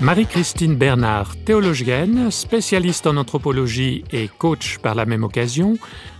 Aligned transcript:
Marie-Christine 0.00 0.76
Bernard, 0.76 1.34
théologienne, 1.44 2.30
spécialiste 2.30 3.08
en 3.08 3.16
anthropologie 3.16 4.04
et 4.12 4.28
coach 4.28 4.78
par 4.78 4.94
la 4.94 5.06
même 5.06 5.24
occasion, 5.24 5.76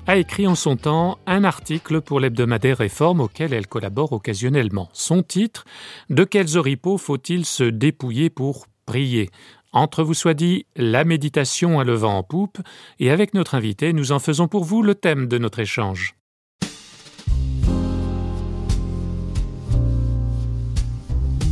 a 0.08 0.16
écrit 0.16 0.48
en 0.48 0.56
son 0.56 0.76
temps 0.76 1.18
un 1.26 1.44
article 1.44 2.00
pour 2.00 2.18
l'hebdomadaire 2.18 2.78
Réforme 2.78 3.20
auquel 3.20 3.52
elle 3.52 3.68
collabore 3.68 4.12
occasionnellement. 4.12 4.88
Son 4.92 5.22
titre 5.22 5.64
De 6.10 6.24
quels 6.24 6.58
oripeaux 6.58 6.98
faut-il 6.98 7.44
se 7.44 7.62
dépouiller 7.62 8.30
pour 8.30 8.66
prier? 8.84 9.30
Entre 9.72 10.02
vous 10.02 10.14
soit 10.14 10.34
dit, 10.34 10.66
la 10.74 11.04
méditation 11.04 11.78
à 11.78 11.84
le 11.84 11.94
vent 11.94 12.18
en 12.18 12.24
poupe, 12.24 12.58
et 12.98 13.12
avec 13.12 13.32
notre 13.32 13.54
invité, 13.54 13.92
nous 13.92 14.10
en 14.10 14.18
faisons 14.18 14.48
pour 14.48 14.64
vous 14.64 14.82
le 14.82 14.96
thème 14.96 15.28
de 15.28 15.38
notre 15.38 15.60
échange. 15.60 16.17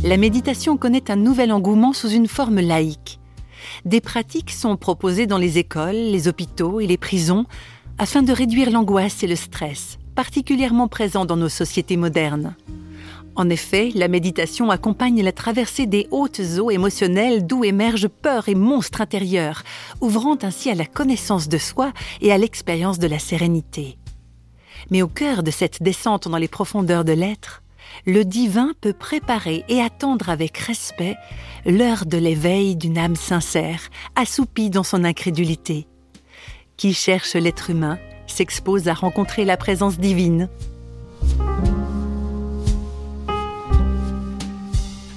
La 0.07 0.15
méditation 0.15 0.77
connaît 0.77 1.11
un 1.11 1.17
nouvel 1.17 1.51
engouement 1.51 1.91
sous 1.91 2.09
une 2.09 2.29
forme 2.29 2.61
laïque. 2.61 3.19
Des 3.83 3.99
pratiques 3.99 4.51
sont 4.51 4.77
proposées 4.77 5.27
dans 5.27 5.37
les 5.37 5.57
écoles, 5.57 5.95
les 5.95 6.29
hôpitaux 6.29 6.79
et 6.79 6.87
les 6.87 6.97
prisons 6.97 7.45
afin 7.97 8.23
de 8.23 8.31
réduire 8.31 8.71
l'angoisse 8.71 9.21
et 9.23 9.27
le 9.27 9.35
stress, 9.35 9.97
particulièrement 10.15 10.87
présents 10.87 11.25
dans 11.25 11.35
nos 11.35 11.49
sociétés 11.49 11.97
modernes. 11.97 12.55
En 13.35 13.49
effet, 13.49 13.91
la 13.95 14.07
méditation 14.07 14.71
accompagne 14.71 15.21
la 15.21 15.33
traversée 15.33 15.87
des 15.87 16.07
hautes 16.11 16.41
eaux 16.57 16.71
émotionnelles 16.71 17.45
d'où 17.45 17.65
émergent 17.65 18.07
peur 18.07 18.47
et 18.47 18.55
monstres 18.55 19.01
intérieurs, 19.01 19.63
ouvrant 19.99 20.37
ainsi 20.41 20.69
à 20.69 20.75
la 20.75 20.85
connaissance 20.85 21.49
de 21.49 21.57
soi 21.57 21.91
et 22.21 22.31
à 22.31 22.37
l'expérience 22.37 22.97
de 22.97 23.07
la 23.07 23.19
sérénité. 23.19 23.97
Mais 24.89 25.01
au 25.01 25.07
cœur 25.09 25.43
de 25.43 25.51
cette 25.51 25.83
descente 25.83 26.29
dans 26.29 26.37
les 26.37 26.47
profondeurs 26.47 27.03
de 27.03 27.11
l'être, 27.11 27.61
le 28.05 28.23
divin 28.23 28.73
peut 28.81 28.93
préparer 28.93 29.63
et 29.67 29.81
attendre 29.81 30.29
avec 30.29 30.57
respect 30.57 31.15
l'heure 31.65 32.05
de 32.05 32.17
l'éveil 32.17 32.75
d'une 32.75 32.97
âme 32.97 33.15
sincère, 33.15 33.81
assoupie 34.15 34.69
dans 34.69 34.83
son 34.83 35.03
incrédulité. 35.03 35.87
Qui 36.77 36.93
cherche 36.93 37.33
l'être 37.33 37.69
humain 37.69 37.97
s'expose 38.27 38.87
à 38.87 38.93
rencontrer 38.93 39.45
la 39.45 39.57
présence 39.57 39.97
divine. 39.97 40.49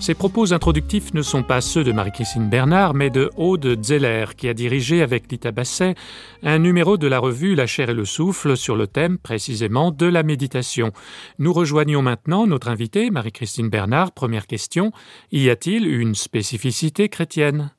Ces 0.01 0.15
propos 0.15 0.55
introductifs 0.55 1.13
ne 1.13 1.21
sont 1.21 1.43
pas 1.43 1.61
ceux 1.61 1.85
de 1.85 1.93
Marie-Christine 1.93 2.49
Bernard, 2.49 2.95
mais 2.95 3.11
de 3.11 3.31
Aude 3.37 3.85
Zeller, 3.85 4.35
qui 4.35 4.49
a 4.49 4.55
dirigé 4.55 5.03
avec 5.03 5.31
Lita 5.31 5.53
Basset 5.53 5.95
un 6.43 6.59
numéro 6.59 6.97
de 6.97 7.07
la 7.07 7.19
revue 7.19 7.55
La 7.55 7.67
chair 7.67 7.91
et 7.91 7.95
le 7.95 8.07
souffle 8.07 8.57
sur 8.57 8.77
le 8.77 8.87
thème 8.87 9.19
précisément 9.19 9.91
de 9.91 10.07
la 10.07 10.23
méditation. 10.23 10.93
Nous 11.39 11.53
rejoignons 11.53 12.01
maintenant 12.01 12.47
notre 12.47 12.69
invitée, 12.69 13.11
Marie-Christine 13.11 13.69
Bernard. 13.69 14.13
Première 14.13 14.47
question, 14.47 14.91
y 15.33 15.51
a-t-il 15.51 15.87
une 15.87 16.15
spécificité 16.15 17.11
chrétienne? 17.11 17.71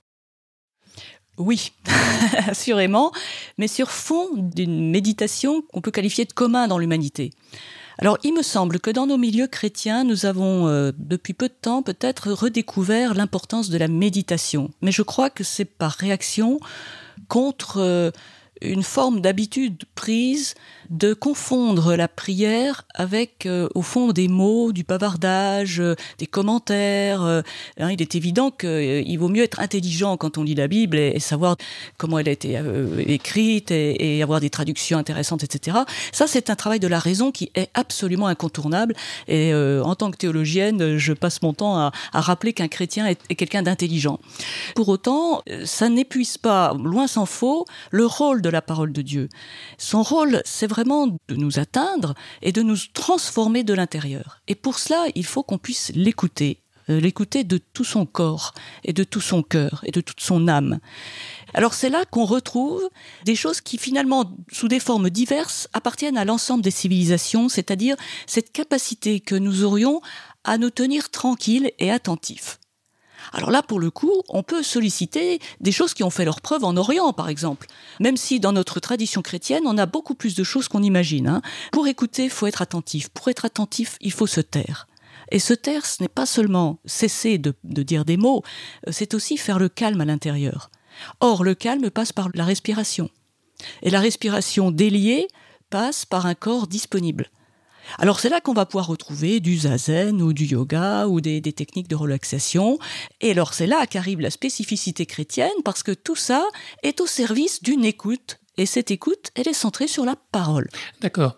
Oui, 1.39 1.72
assurément, 2.47 3.11
mais 3.58 3.67
sur 3.67 3.89
fond 3.89 4.28
d'une 4.35 4.91
méditation 4.91 5.63
qu'on 5.63 5.81
peut 5.81 5.89
qualifier 5.89 6.25
de 6.25 6.33
commun 6.33 6.67
dans 6.67 6.78
l'humanité. 6.78 7.31
Alors, 8.01 8.17
il 8.23 8.34
me 8.34 8.41
semble 8.41 8.79
que 8.79 8.89
dans 8.89 9.06
nos 9.06 9.17
milieux 9.17 9.45
chrétiens, 9.45 10.03
nous 10.03 10.25
avons, 10.25 10.67
euh, 10.67 10.91
depuis 10.97 11.34
peu 11.34 11.47
de 11.47 11.53
temps, 11.53 11.84
peut-être 11.84 12.31
redécouvert 12.31 13.13
l'importance 13.13 13.69
de 13.69 13.78
la 13.78 13.88
méditation. 13.88 14.72
Mais 14.81 14.91
je 14.91 15.03
crois 15.03 15.29
que 15.29 15.44
c'est 15.44 15.66
par 15.66 15.91
réaction 15.91 16.59
contre 17.28 17.78
euh, 17.78 18.09
une 18.61 18.83
forme 18.83 19.22
d'habitude 19.22 19.83
prise 19.95 20.55
de 20.91 21.13
confondre 21.13 21.95
la 21.95 22.09
prière 22.09 22.83
avec, 22.94 23.45
euh, 23.45 23.69
au 23.75 23.81
fond, 23.81 24.11
des 24.11 24.27
mots, 24.27 24.73
du 24.73 24.83
bavardage, 24.83 25.79
euh, 25.79 25.95
des 26.17 26.27
commentaires. 26.27 27.23
Euh, 27.23 27.41
hein, 27.79 27.91
il 27.91 28.01
est 28.01 28.16
évident 28.16 28.51
qu'il 28.51 29.17
vaut 29.17 29.29
mieux 29.29 29.44
être 29.44 29.61
intelligent 29.61 30.17
quand 30.17 30.38
on 30.38 30.44
lit 30.44 30.53
la 30.53 30.67
Bible 30.67 30.97
et, 30.97 31.19
savoir 31.19 31.55
comment 31.97 32.19
elle 32.19 32.27
a 32.27 32.31
été 32.31 32.59
écrite 33.07 33.72
et, 33.72 34.22
avoir 34.22 34.41
des 34.41 34.49
traductions 34.49 34.97
intéressantes, 34.97 35.43
etc. 35.43 35.78
Ça, 36.11 36.28
c'est 36.28 36.49
un 36.49 36.55
travail 36.55 36.79
de 36.79 36.88
la 36.88 36.99
raison 36.99 37.31
qui 37.31 37.51
est 37.55 37.69
absolument 37.73 38.28
incontournable. 38.28 38.95
Et 39.28 39.53
en 39.53 39.95
tant 39.95 40.11
que 40.11 40.17
théologienne, 40.17 40.97
je 40.97 41.13
passe 41.13 41.41
mon 41.41 41.53
temps 41.53 41.78
à, 41.78 41.91
rappeler 42.11 42.53
qu'un 42.53 42.67
chrétien 42.67 43.05
est, 43.07 43.19
est 43.29 43.35
quelqu'un 43.35 43.61
d'intelligent. 43.61 44.19
Pour 44.75 44.89
autant, 44.89 45.43
ça 45.63 45.89
n'épuise 45.89 46.38
pas, 46.38 46.73
loin 46.73 47.07
s'en 47.07 47.25
faut, 47.25 47.66
le 47.91 48.05
rôle 48.05 48.41
de 48.41 48.49
la 48.51 48.62
parole 48.62 48.91
de 48.91 49.01
Dieu. 49.01 49.29
Son 49.78 50.03
rôle, 50.03 50.41
c'est 50.45 50.67
vraiment 50.67 51.07
de 51.07 51.35
nous 51.35 51.59
atteindre 51.59 52.13
et 52.41 52.51
de 52.51 52.62
nous 52.62 52.78
transformer 52.94 53.63
de 53.63 53.73
l'intérieur. 53.73 54.41
Et 54.47 54.56
pour 54.56 54.79
cela, 54.79 55.06
il 55.16 55.25
faut 55.25 55.44
qu'on 55.44 55.57
puisse 55.57 55.91
l'écouter, 55.95 56.61
euh, 56.90 57.00
l'écouter 57.00 57.44
de 57.44 57.57
tout 57.57 57.84
son 57.84 58.06
corps 58.06 58.53
et 58.84 58.94
de 58.94 59.03
tout 59.03 59.22
son 59.22 59.44
cœur 59.44 59.81
et 59.85 59.91
de 59.91 60.01
toute 60.01 60.22
son 60.22 60.47
âme. 60.47 60.79
Alors 61.53 61.73
c'est 61.73 61.90
là 61.90 62.06
qu'on 62.06 62.25
retrouve 62.25 62.90
des 63.25 63.35
choses 63.35 63.61
qui 63.61 63.78
finalement, 63.78 64.31
sous 64.51 64.67
des 64.67 64.79
formes 64.79 65.09
diverses, 65.09 65.67
appartiennent 65.73 66.17
à 66.17 66.25
l'ensemble 66.25 66.63
des 66.63 66.72
civilisations, 66.72 67.50
c'est-à-dire 67.50 67.95
cette 68.25 68.51
capacité 68.51 69.19
que 69.19 69.35
nous 69.35 69.63
aurions 69.63 70.01
à 70.44 70.57
nous 70.57 70.69
tenir 70.69 71.09
tranquilles 71.09 71.72
et 71.78 71.91
attentifs. 71.91 72.60
Alors 73.34 73.52
là, 73.52 73.62
pour 73.62 73.80
le 73.80 73.92
coup, 73.92 74.22
on 74.30 74.44
peut 74.44 74.64
solliciter 74.64 75.40
des 75.59 75.72
choses 75.72 75.94
qui 75.94 76.04
ont 76.04 76.09
fait 76.09 76.26
leur 76.26 76.42
preuve 76.42 76.64
en 76.64 76.78
Orient, 76.78 77.14
par 77.14 77.30
exemple. 77.30 77.68
Même 78.00 78.18
si 78.18 78.40
dans 78.40 78.52
notre 78.52 78.80
tradition 78.80 79.22
chrétienne, 79.22 79.64
on 79.66 79.78
a 79.78 79.86
beaucoup 79.86 80.16
plus 80.16 80.36
de 80.36 80.44
choses 80.44 80.68
qu'on 80.68 80.84
imagine. 80.84 81.28
Hein. 81.28 81.42
Pour 81.72 81.88
écouter, 81.88 82.26
il 82.26 82.30
faut 82.30 82.48
être 82.48 82.62
attentif. 82.62 83.09
Pour 83.09 83.30
être 83.30 83.46
attentif, 83.46 83.98
il 84.02 84.12
faut 84.12 84.28
se 84.28 84.42
taire. 84.42 84.88
Et 85.32 85.40
se 85.40 85.54
taire, 85.54 85.86
ce 85.86 86.04
n'est 86.04 86.09
pas 86.09 86.26
seulement 86.26 86.80
cesser 86.86 87.38
de, 87.38 87.54
dire 87.64 88.06
des 88.06 88.18
mots, 88.18 88.44
euh, 88.88 88.92
c'est 88.92 89.14
aussi 89.14 89.38
faire 89.38 89.59
le 89.59 89.70
calme 89.70 90.02
à 90.02 90.06
l'intérieur. 90.06 90.70
Or, 91.22 91.44
le 91.44 91.56
calme 91.56 91.90
passe 91.90 92.12
par 92.12 92.30
la 92.34 92.44
respiration. 92.44 93.09
Et 93.82 93.90
la 93.90 94.00
respiration 94.00 94.72
déliée 94.72 95.28
passe 95.70 96.06
par 96.06 96.26
un 96.26 96.36
corps 96.36 96.68
disponible. 96.68 97.30
Alors 98.00 98.19
c'est 98.19 98.29
là 98.29 98.41
qu'on 98.41 98.53
va 98.53 98.66
pouvoir 98.66 98.88
retrouver 98.88 99.40
du 99.40 99.57
zazen 99.57 100.22
ou 100.22 100.34
du 100.34 100.46
yoga 100.46 101.07
ou 101.07 101.22
des, 101.22 101.41
techniques 101.41 101.88
de 101.88 101.96
relaxation. 101.96 102.79
Et 103.19 103.31
alors 103.31 103.53
c'est 103.53 103.68
là 103.68 103.85
qu'arrive 103.88 104.22
la 104.22 104.29
spécificité 104.29 105.06
chrétienne 105.06 105.50
parce 105.63 105.84
que 105.84 105.91
tout 105.91 106.16
ça 106.16 106.46
est 106.84 107.02
au 107.02 107.07
service 107.07 107.62
d'une 107.62 107.85
écoute. 107.85 108.38
Et 108.57 108.66
cette 108.66 108.91
écoute, 108.91 109.31
elle 109.35 109.47
est 109.47 109.53
centrée 109.53 109.88
sur 109.88 110.06
la 110.06 110.16
parole. 110.31 110.68
D'accord. 111.00 111.38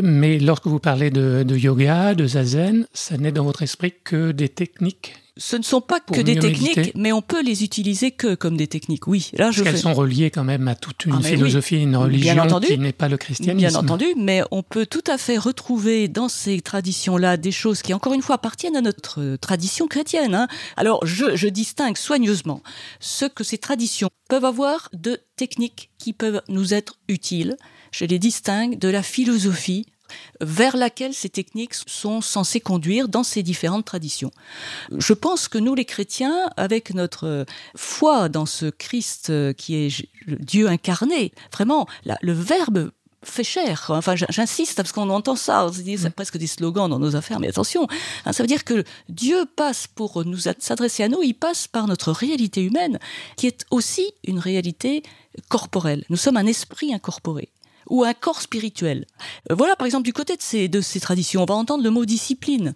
Mais 0.00 0.38
lorsque 0.38 0.66
vous 0.66 0.78
parlez 0.78 1.10
de, 1.10 1.42
de 1.42 1.56
yoga, 1.56 2.14
de 2.14 2.26
zazen, 2.26 2.86
ça 2.94 3.16
n'est 3.18 3.32
dans 3.32 3.44
votre 3.44 3.62
esprit 3.62 3.92
que 4.04 4.30
des 4.30 4.48
techniques 4.48 5.21
ce 5.38 5.56
ne 5.56 5.62
sont 5.62 5.80
pas 5.80 5.98
que 6.00 6.20
des 6.20 6.38
techniques, 6.38 6.92
mais 6.94 7.10
on 7.12 7.22
peut 7.22 7.42
les 7.42 7.64
utiliser 7.64 8.10
que 8.10 8.34
comme 8.34 8.56
des 8.56 8.66
techniques. 8.66 9.06
Oui, 9.06 9.30
là 9.34 9.50
je. 9.50 9.62
Qu'elles 9.62 9.78
sont 9.78 9.94
reliées 9.94 10.30
quand 10.30 10.44
même 10.44 10.68
à 10.68 10.74
toute 10.74 11.06
une 11.06 11.14
ah, 11.14 11.22
philosophie, 11.22 11.76
une 11.76 11.96
religion 11.96 12.46
qui 12.60 12.78
n'est 12.78 12.92
pas 12.92 13.08
le 13.08 13.16
christianisme. 13.16 13.68
Bien 13.68 13.78
entendu, 13.78 14.06
mais 14.16 14.42
on 14.50 14.62
peut 14.62 14.84
tout 14.84 15.04
à 15.06 15.16
fait 15.16 15.38
retrouver 15.38 16.08
dans 16.08 16.28
ces 16.28 16.60
traditions-là 16.60 17.38
des 17.38 17.52
choses 17.52 17.80
qui, 17.80 17.94
encore 17.94 18.12
une 18.12 18.22
fois, 18.22 18.34
appartiennent 18.34 18.76
à 18.76 18.82
notre 18.82 19.20
euh, 19.20 19.36
tradition 19.38 19.88
chrétienne. 19.88 20.34
Hein. 20.34 20.48
Alors, 20.76 21.04
je, 21.06 21.34
je 21.34 21.48
distingue 21.48 21.96
soigneusement 21.96 22.62
ce 23.00 23.24
que 23.24 23.42
ces 23.42 23.58
traditions 23.58 24.10
peuvent 24.28 24.44
avoir 24.44 24.90
de 24.92 25.18
techniques 25.36 25.90
qui 25.98 26.12
peuvent 26.12 26.42
nous 26.48 26.74
être 26.74 26.98
utiles. 27.08 27.56
Je 27.90 28.04
les 28.04 28.18
distingue 28.18 28.78
de 28.78 28.88
la 28.88 29.02
philosophie 29.02 29.86
vers 30.40 30.76
laquelle 30.76 31.14
ces 31.14 31.28
techniques 31.28 31.74
sont 31.86 32.20
censées 32.20 32.60
conduire 32.60 33.08
dans 33.08 33.22
ces 33.22 33.42
différentes 33.42 33.84
traditions. 33.84 34.30
Je 34.96 35.12
pense 35.12 35.48
que 35.48 35.58
nous, 35.58 35.74
les 35.74 35.84
chrétiens, 35.84 36.50
avec 36.56 36.94
notre 36.94 37.46
foi 37.76 38.28
dans 38.28 38.46
ce 38.46 38.66
Christ 38.66 39.30
euh, 39.30 39.52
qui 39.52 39.74
est 39.76 40.08
Dieu 40.26 40.68
incarné, 40.68 41.32
vraiment, 41.52 41.86
le 42.22 42.32
Verbe 42.32 42.90
fait 43.24 43.44
cher. 43.44 43.86
Enfin, 43.88 44.14
j'insiste 44.16 44.76
parce 44.76 44.92
qu'on 44.92 45.10
entend 45.10 45.36
ça, 45.36 45.66
on 45.66 45.72
se 45.72 45.80
dit 45.80 45.96
c'est 45.96 46.08
mm. 46.08 46.12
presque 46.12 46.36
des 46.36 46.46
slogans 46.46 46.88
dans 46.88 46.98
nos 46.98 47.16
affaires, 47.16 47.40
mais 47.40 47.48
attention, 47.48 47.86
hein, 48.24 48.32
ça 48.32 48.42
veut 48.42 48.48
dire 48.48 48.64
que 48.64 48.84
Dieu 49.08 49.44
passe 49.56 49.86
pour 49.86 50.24
nous 50.24 50.38
s'adresser 50.38 51.04
à 51.04 51.08
nous, 51.08 51.22
il 51.22 51.34
passe 51.34 51.68
par 51.68 51.86
notre 51.86 52.12
réalité 52.12 52.62
humaine, 52.62 52.98
qui 53.36 53.46
est 53.46 53.64
aussi 53.70 54.12
une 54.24 54.38
réalité 54.38 55.02
corporelle. 55.48 56.04
Nous 56.10 56.16
sommes 56.16 56.36
un 56.36 56.46
esprit 56.46 56.92
incorporé 56.92 57.48
ou 57.92 58.02
un 58.04 58.14
corps 58.14 58.40
spirituel. 58.40 59.06
Euh, 59.50 59.54
voilà, 59.54 59.76
par 59.76 59.86
exemple, 59.86 60.04
du 60.04 60.12
côté 60.12 60.34
de 60.34 60.42
ces, 60.42 60.66
de 60.66 60.80
ces 60.80 60.98
traditions, 60.98 61.42
on 61.42 61.46
va 61.46 61.54
entendre 61.54 61.84
le 61.84 61.90
mot 61.90 62.04
discipline. 62.04 62.74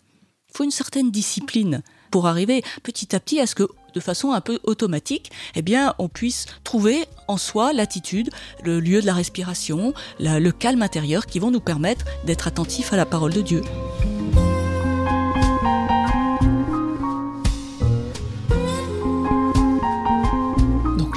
Il 0.50 0.56
faut 0.56 0.64
une 0.64 0.70
certaine 0.70 1.10
discipline 1.10 1.82
pour 2.10 2.28
arriver 2.28 2.62
petit 2.84 3.16
à 3.16 3.20
petit 3.20 3.40
à 3.40 3.46
ce 3.46 3.54
que 3.54 3.66
de 3.94 4.00
façon 4.00 4.32
un 4.32 4.42
peu 4.42 4.60
automatique, 4.64 5.32
eh 5.54 5.62
bien, 5.62 5.94
on 5.98 6.08
puisse 6.08 6.44
trouver 6.64 7.06
en 7.28 7.38
soi 7.38 7.72
l'attitude, 7.72 8.30
le 8.62 8.78
lieu 8.78 9.00
de 9.00 9.06
la 9.06 9.14
respiration, 9.14 9.94
le 10.20 10.50
calme 10.50 10.82
intérieur 10.82 11.24
qui 11.24 11.38
vont 11.38 11.50
nous 11.50 11.60
permettre 11.60 12.04
d'être 12.26 12.46
attentifs 12.46 12.92
à 12.92 12.96
la 12.96 13.06
parole 13.06 13.32
de 13.32 13.40
Dieu. 13.40 13.62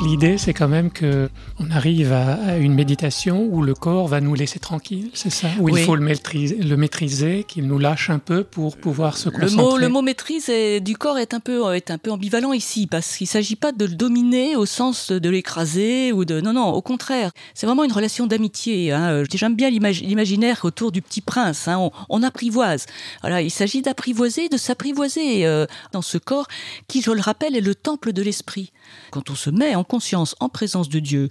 L'idée, 0.03 0.37
c'est 0.37 0.53
quand 0.53 0.67
même 0.67 0.91
que 0.91 1.29
on 1.59 1.69
arrive 1.71 2.13
à, 2.13 2.57
une 2.57 2.73
méditation 2.73 3.47
où 3.51 3.61
le 3.61 3.73
corps 3.73 4.07
va 4.07 4.21
nous 4.21 4.33
laisser 4.33 4.59
tranquille, 4.59 5.09
c'est 5.13 5.29
ça? 5.29 5.49
Où 5.59 5.69
il 5.69 5.83
faut 5.83 5.95
le 5.95 6.03
maîtriser, 6.03 6.55
le 6.55 6.77
maîtriser 6.77 7.45
qu'il 7.47 7.67
nous 7.67 7.79
lâche 7.79 8.09
un 8.09 8.19
peu 8.19 8.43
pour 8.43 8.77
pouvoir 8.77 9.17
se 9.17 9.29
concentrer. 9.29 9.55
Le 9.55 9.61
mot, 9.61 9.77
le 9.77 9.89
mot 9.89 10.01
maîtrise 10.01 10.51
du 10.81 10.97
corps 10.97 11.19
est 11.19 11.33
un 11.33 11.39
peu 11.39 11.73
est 11.73 11.91
un 11.91 11.97
peu 11.97 12.11
ambivalent 12.11 12.53
ici 12.53 12.87
parce 12.87 13.17
qu'il 13.17 13.27
s'agit 13.27 13.55
pas 13.55 13.71
de 13.71 13.85
le 13.85 13.95
dominer 13.95 14.55
au 14.55 14.65
sens 14.65 15.11
de 15.11 15.29
l'écraser 15.29 16.11
ou 16.11 16.25
de 16.25 16.41
non 16.41 16.53
non 16.53 16.69
au 16.69 16.81
contraire 16.81 17.31
c'est 17.53 17.65
vraiment 17.65 17.83
une 17.83 17.91
relation 17.91 18.27
d'amitié. 18.27 18.91
Hein. 18.91 19.23
J'aime 19.33 19.55
bien 19.55 19.69
l'imaginaire 19.69 20.61
autour 20.63 20.91
du 20.91 21.01
petit 21.01 21.21
prince. 21.21 21.67
Hein. 21.67 21.89
On, 22.09 22.23
apprivoise. 22.23 22.85
Voilà, 23.21 23.41
il 23.41 23.49
s'agit 23.49 23.81
d'apprivoiser, 23.81 24.49
de 24.49 24.57
s'apprivoiser 24.57 25.45
euh, 25.45 25.65
dans 25.93 26.01
ce 26.01 26.17
corps 26.17 26.47
qui, 26.87 27.01
je 27.01 27.11
le 27.11 27.21
rappelle, 27.21 27.55
est 27.55 27.61
le 27.61 27.75
temple 27.75 28.11
de 28.11 28.21
l'esprit. 28.21 28.71
Quand 29.11 29.29
on 29.29 29.35
se 29.35 29.49
met 29.49 29.75
en 29.75 29.83
conscience, 29.89 30.35
en 30.39 30.47
présence 30.47 30.87
de 30.87 30.99
Dieu, 30.99 31.27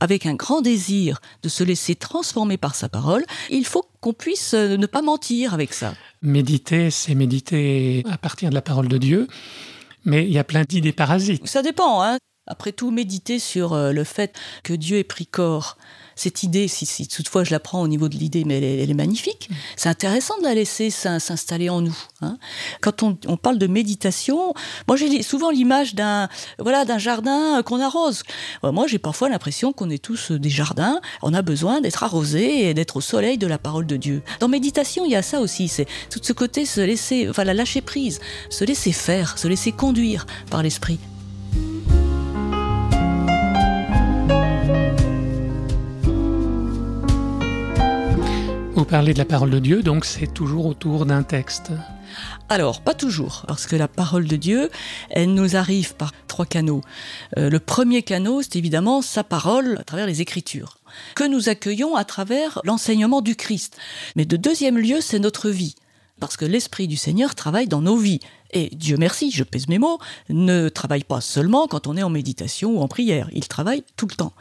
avec 0.00 0.26
un 0.26 0.34
grand 0.34 0.60
désir 0.60 1.20
de 1.42 1.48
se 1.48 1.64
laisser 1.64 1.94
transformer 1.94 2.58
par 2.58 2.74
sa 2.74 2.90
parole, 2.90 3.24
il 3.48 3.64
faut 3.64 3.86
qu'on 4.00 4.12
puisse 4.12 4.52
euh, 4.52 4.76
ne 4.76 4.86
pas 4.86 5.00
mentir 5.00 5.54
avec 5.54 5.72
ça. 5.72 5.94
Méditer, 6.20 6.90
c'est 6.90 7.14
méditer 7.14 8.04
à 8.10 8.18
partir 8.18 8.50
de 8.50 8.54
la 8.54 8.62
parole 8.62 8.88
de 8.88 8.98
Dieu, 8.98 9.28
mais 10.04 10.26
il 10.26 10.32
y 10.32 10.38
a 10.38 10.44
plein 10.44 10.64
d'idées 10.64 10.92
parasites. 10.92 11.46
Ça 11.46 11.62
dépend, 11.62 12.02
hein. 12.02 12.18
Après 12.46 12.72
tout, 12.72 12.90
méditer 12.90 13.38
sur 13.38 13.72
euh, 13.72 13.92
le 13.92 14.04
fait 14.04 14.36
que 14.64 14.72
Dieu 14.74 14.98
ait 14.98 15.04
pris 15.04 15.26
corps 15.26 15.78
cette 16.20 16.42
idée, 16.42 16.68
si, 16.68 17.08
toutefois 17.08 17.44
je 17.44 17.50
la 17.50 17.60
prends 17.60 17.80
au 17.80 17.88
niveau 17.88 18.10
de 18.10 18.14
l'idée, 18.14 18.44
mais 18.44 18.56
elle 18.58 18.90
est, 18.90 18.94
magnifique, 18.94 19.48
c'est 19.74 19.88
intéressant 19.88 20.36
de 20.36 20.42
la 20.42 20.52
laisser 20.52 20.90
s'installer 20.90 21.70
en 21.70 21.80
nous. 21.80 21.96
Hein. 22.20 22.36
Quand 22.82 23.02
on, 23.02 23.14
parle 23.38 23.56
de 23.56 23.66
méditation, 23.66 24.52
moi 24.86 24.98
j'ai 24.98 25.22
souvent 25.22 25.48
l'image 25.48 25.94
d'un 25.94 26.28
voilà 26.58 26.84
d'un 26.84 26.98
jardin 26.98 27.62
qu'on 27.62 27.80
arrose. 27.80 28.22
Euh, 28.64 28.72
moi 28.72 28.86
j'ai 28.86 28.98
parfois 28.98 29.30
l'impression 29.30 29.72
qu'on 29.72 29.88
est 29.88 30.02
tous 30.02 30.30
des 30.32 30.50
jardins, 30.50 31.00
on 31.22 31.32
a 31.32 31.40
besoin 31.40 31.80
d'être 31.80 32.04
arrosé 32.04 32.68
et 32.68 32.74
d'être 32.74 32.98
au 32.98 33.00
soleil 33.00 33.38
de 33.38 33.46
la 33.46 33.56
parole 33.56 33.86
de 33.86 33.96
Dieu. 33.96 34.22
Dans 34.40 34.48
méditation, 34.48 35.06
il 35.06 35.12
y 35.12 35.16
a 35.16 35.22
ça 35.22 35.40
aussi, 35.40 35.68
c'est 35.68 35.86
tout 36.10 36.20
ce 36.22 36.34
côté 36.34 36.66
se 36.66 36.82
laisser, 36.82 37.30
enfin 37.30 37.44
la 37.44 37.54
lâcher 37.54 37.80
prise, 37.80 38.20
se 38.50 38.64
laisser 38.64 38.92
faire, 38.92 39.38
se 39.38 39.48
laisser 39.48 39.72
conduire 39.72 40.26
par 40.50 40.62
l'esprit. 40.62 40.98
Vous 48.74 48.84
parlez 48.84 49.12
de 49.12 49.18
la 49.18 49.24
parole 49.24 49.50
de 49.50 49.58
Dieu, 49.58 49.82
donc 49.82 50.04
c'est 50.04 50.32
toujours 50.32 50.66
autour 50.66 51.04
d'un 51.04 51.24
texte. 51.24 51.72
Alors, 52.48 52.80
pas 52.80 52.94
toujours, 52.94 53.44
parce 53.48 53.66
que 53.66 53.74
la 53.74 53.88
parole 53.88 54.26
de 54.26 54.36
Dieu, 54.36 54.70
elle 55.10 55.34
nous 55.34 55.56
arrive 55.56 55.96
par 55.96 56.12
trois 56.28 56.46
canaux. 56.46 56.80
Euh, 57.36 57.50
le 57.50 57.58
premier 57.58 58.02
canot, 58.02 58.42
c'est 58.42 58.56
évidemment 58.56 59.02
sa 59.02 59.24
parole 59.24 59.76
à 59.80 59.84
travers 59.84 60.06
les 60.06 60.20
Écritures, 60.20 60.78
que 61.16 61.24
nous 61.24 61.48
accueillons 61.48 61.96
à 61.96 62.04
travers 62.04 62.60
l'enseignement 62.64 63.22
du 63.22 63.34
Christ. 63.34 63.76
Mais 64.14 64.24
de 64.24 64.36
deuxième 64.36 64.78
lieu, 64.78 65.00
c'est 65.00 65.18
notre 65.18 65.50
vie, 65.50 65.74
parce 66.20 66.36
que 66.36 66.44
l'Esprit 66.44 66.86
du 66.86 66.96
Seigneur 66.96 67.34
travaille 67.34 67.66
dans 67.66 67.82
nos 67.82 67.96
vies. 67.96 68.20
Et 68.52 68.70
Dieu 68.72 68.96
merci, 68.96 69.32
je 69.32 69.42
pèse 69.42 69.66
mes 69.66 69.78
mots, 69.78 69.98
ne 70.28 70.68
travaille 70.68 71.04
pas 71.04 71.20
seulement 71.20 71.66
quand 71.66 71.88
on 71.88 71.96
est 71.96 72.02
en 72.04 72.10
méditation 72.10 72.70
ou 72.70 72.80
en 72.80 72.88
prière, 72.88 73.28
il 73.32 73.48
travaille 73.48 73.82
tout 73.96 74.06
le 74.08 74.14
temps. 74.14 74.32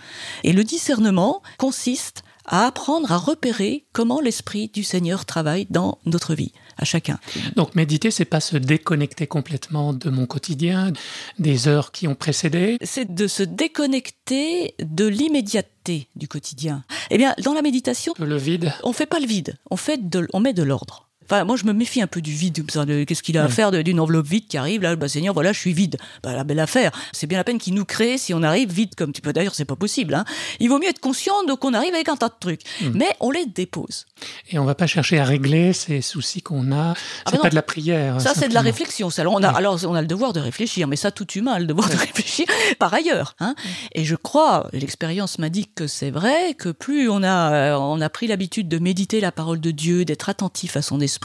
Et 0.44 0.54
le 0.54 0.64
discernement 0.64 1.42
consiste 1.58 2.24
à 2.50 2.66
apprendre 2.66 3.12
à 3.12 3.18
repérer 3.18 3.86
comment 3.94 4.20
l'esprit 4.20 4.68
du 4.68 4.84
Seigneur 4.84 5.26
travaille 5.26 5.68
dans 5.70 6.00
notre 6.06 6.34
vie, 6.34 6.52
à 6.78 6.84
chacun. 6.84 7.20
Donc 7.56 7.76
méditer, 7.76 8.12
c'est 8.12 8.26
pas 8.26 8.42
se 8.42 8.58
déconnecter 8.58 9.28
complètement 9.28 9.94
de 9.94 10.10
mon 10.10 10.26
quotidien, 10.26 10.92
des 11.38 11.68
heures 11.68 11.92
qui 11.92 12.08
ont 12.08 12.16
précédé. 12.16 12.78
C'est 12.82 13.14
de 13.14 13.28
se 13.28 13.44
déconnecter 13.44 14.76
de 14.80 15.06
l'immédiateté 15.06 16.10
du 16.16 16.28
quotidien. 16.28 16.84
Eh 17.12 17.18
bien, 17.18 17.34
dans 17.44 17.54
la 17.54 17.62
méditation, 17.62 18.14
le 18.20 18.38
vide. 18.38 18.74
On 18.84 18.94
fait 18.94 19.06
pas 19.06 19.20
le 19.20 19.28
vide, 19.28 19.58
on 19.70 19.78
fait 19.78 20.00
on 20.34 20.40
met 20.40 20.54
de 20.54 20.64
l'ordre. 20.64 21.09
Enfin, 21.30 21.44
moi, 21.44 21.56
je 21.56 21.66
me 21.66 21.74
méfie 21.74 22.02
un 22.02 22.08
peu 22.08 22.22
du 22.22 22.32
vide. 22.32 22.66
Qu'est-ce 23.06 23.24
qu'il 23.24 23.38
a 23.38 23.44
à 23.44 23.50
faire 23.50 23.72
d'une 23.72 24.00
enveloppe 24.00 24.28
vide 24.28 24.48
qui 24.48 24.58
arrive 24.58 24.82
là, 24.82 24.96
bah, 24.96 25.08
Seigneur, 25.08 25.34
voilà, 25.34 25.54
je 25.54 25.60
suis 25.60 25.74
vide. 25.74 25.98
Bah, 26.24 26.34
la 26.34 26.44
belle 26.44 26.60
affaire. 26.60 26.92
C'est 27.12 27.28
bien 27.28 27.38
la 27.38 27.44
peine 27.44 27.60
qu'il 27.60 27.74
nous 27.74 27.86
crée 27.86 28.18
si 28.18 28.34
on 28.34 28.44
arrive 28.44 28.72
vide 28.72 28.96
comme 28.96 29.12
tu 29.12 29.22
peux. 29.22 29.34
D'ailleurs, 29.34 29.56
c'est 29.56 29.66
pas 29.66 29.76
possible. 29.76 30.14
Hein. 30.14 30.26
Il 30.60 30.70
vaut 30.70 30.80
mieux 30.80 30.90
être 30.90 31.00
conscient 31.00 31.34
qu'on 31.60 31.74
arrive 31.74 31.94
avec 31.94 32.10
un 32.10 32.16
tas 32.16 32.30
de 32.30 32.34
trucs, 32.40 32.62
hmm. 32.82 32.92
mais 32.94 33.10
on 33.20 33.32
les 33.32 33.46
dépose. 33.46 34.06
Et 34.50 34.60
on 34.60 34.66
va 34.66 34.76
pas 34.76 34.88
chercher 34.88 35.20
à 35.20 35.26
régler 35.26 35.74
ces 35.74 36.02
soucis 36.02 36.42
qu'on 36.42 36.72
a. 36.72 36.94
Ah, 36.94 36.96
c'est 37.28 37.36
bah 37.38 37.44
pas 37.44 37.50
de 37.50 37.56
la 37.56 37.62
prière. 37.62 38.22
Ça, 38.22 38.34
c'est 38.36 38.50
de 38.50 38.54
la 38.54 38.62
réflexion. 38.62 39.10
Alors 39.18 39.34
on 39.34 39.44
a, 39.44 39.50
alors, 39.50 39.80
on 39.86 39.94
a 39.96 40.02
le 40.02 40.08
devoir 40.08 40.34
de 40.34 40.40
réfléchir, 40.40 40.88
mais 40.88 40.96
ça, 40.96 41.12
tout 41.12 41.30
humain 41.32 41.54
a 41.54 41.60
le 41.60 41.66
devoir 41.66 41.90
de 41.90 41.96
réfléchir 41.96 42.46
par 42.80 42.94
ailleurs. 42.94 43.36
Hein. 43.40 43.56
Et 43.94 44.06
je 44.06 44.16
crois, 44.16 44.70
l'expérience 44.74 45.40
m'a 45.40 45.50
dit 45.50 45.68
que 45.68 45.88
c'est 45.88 46.12
vrai, 46.12 46.54
que 46.58 46.70
plus 46.70 47.10
on 47.10 47.24
a, 47.24 47.54
euh, 47.54 47.78
on 47.78 48.02
a 48.02 48.10
pris 48.10 48.28
l'habitude 48.28 48.68
de 48.68 48.80
méditer 48.80 49.22
la 49.22 49.32
parole 49.32 49.60
de 49.60 49.72
Dieu, 49.72 50.06
d'être 50.06 50.30
attentif 50.30 50.78
à 50.78 50.82
son 50.82 51.00
esprit, 51.00 51.19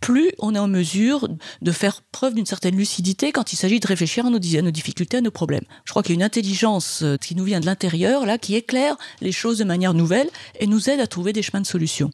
plus 0.00 0.32
on 0.38 0.54
est 0.54 0.58
en 0.58 0.68
mesure 0.68 1.28
de 1.62 1.72
faire 1.72 2.02
preuve 2.02 2.34
d'une 2.34 2.46
certaine 2.46 2.76
lucidité 2.76 3.32
quand 3.32 3.52
il 3.52 3.56
s'agit 3.56 3.80
de 3.80 3.86
réfléchir 3.86 4.26
à 4.26 4.30
nos, 4.30 4.38
à 4.38 4.62
nos 4.62 4.70
difficultés, 4.70 5.18
à 5.18 5.20
nos 5.20 5.30
problèmes. 5.30 5.64
Je 5.84 5.90
crois 5.90 6.02
qu'il 6.02 6.12
y 6.12 6.14
a 6.14 6.16
une 6.16 6.22
intelligence 6.22 7.02
euh, 7.02 7.16
qui 7.16 7.34
nous 7.34 7.44
vient 7.44 7.60
de 7.60 7.66
l'intérieur, 7.66 8.26
là, 8.26 8.38
qui 8.38 8.54
éclaire 8.54 8.96
les 9.20 9.32
choses 9.32 9.58
de 9.58 9.64
manière 9.64 9.94
nouvelle 9.94 10.28
et 10.58 10.66
nous 10.66 10.90
aide 10.90 11.00
à 11.00 11.06
trouver 11.06 11.32
des 11.32 11.42
chemins 11.42 11.60
de 11.60 11.66
solution. 11.66 12.10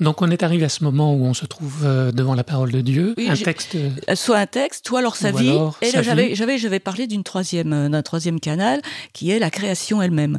Donc 0.00 0.22
on 0.22 0.30
est 0.30 0.42
arrivé 0.42 0.64
à 0.64 0.68
ce 0.68 0.82
moment 0.82 1.14
où 1.14 1.24
on 1.24 1.34
se 1.34 1.44
trouve 1.46 1.82
euh, 1.84 2.10
devant 2.10 2.34
la 2.34 2.44
parole 2.44 2.72
de 2.72 2.80
Dieu, 2.80 3.14
un 3.18 3.36
texte. 3.36 3.74
Euh, 3.76 4.14
soit 4.14 4.38
un 4.38 4.46
texte, 4.46 4.88
soit 4.88 5.00
alors 5.00 5.16
sa 5.16 5.30
vie. 5.30 5.58
et 5.82 5.92
là, 5.92 6.02
j'avais, 6.02 6.34
j'avais, 6.34 6.58
j'avais 6.58 6.80
parlé 6.80 7.06
d'une 7.06 7.22
troisième, 7.22 7.90
d'un 7.90 8.02
troisième 8.02 8.40
canal 8.40 8.80
qui 9.12 9.30
est 9.30 9.38
la 9.38 9.50
création 9.50 10.00
elle-même. 10.00 10.38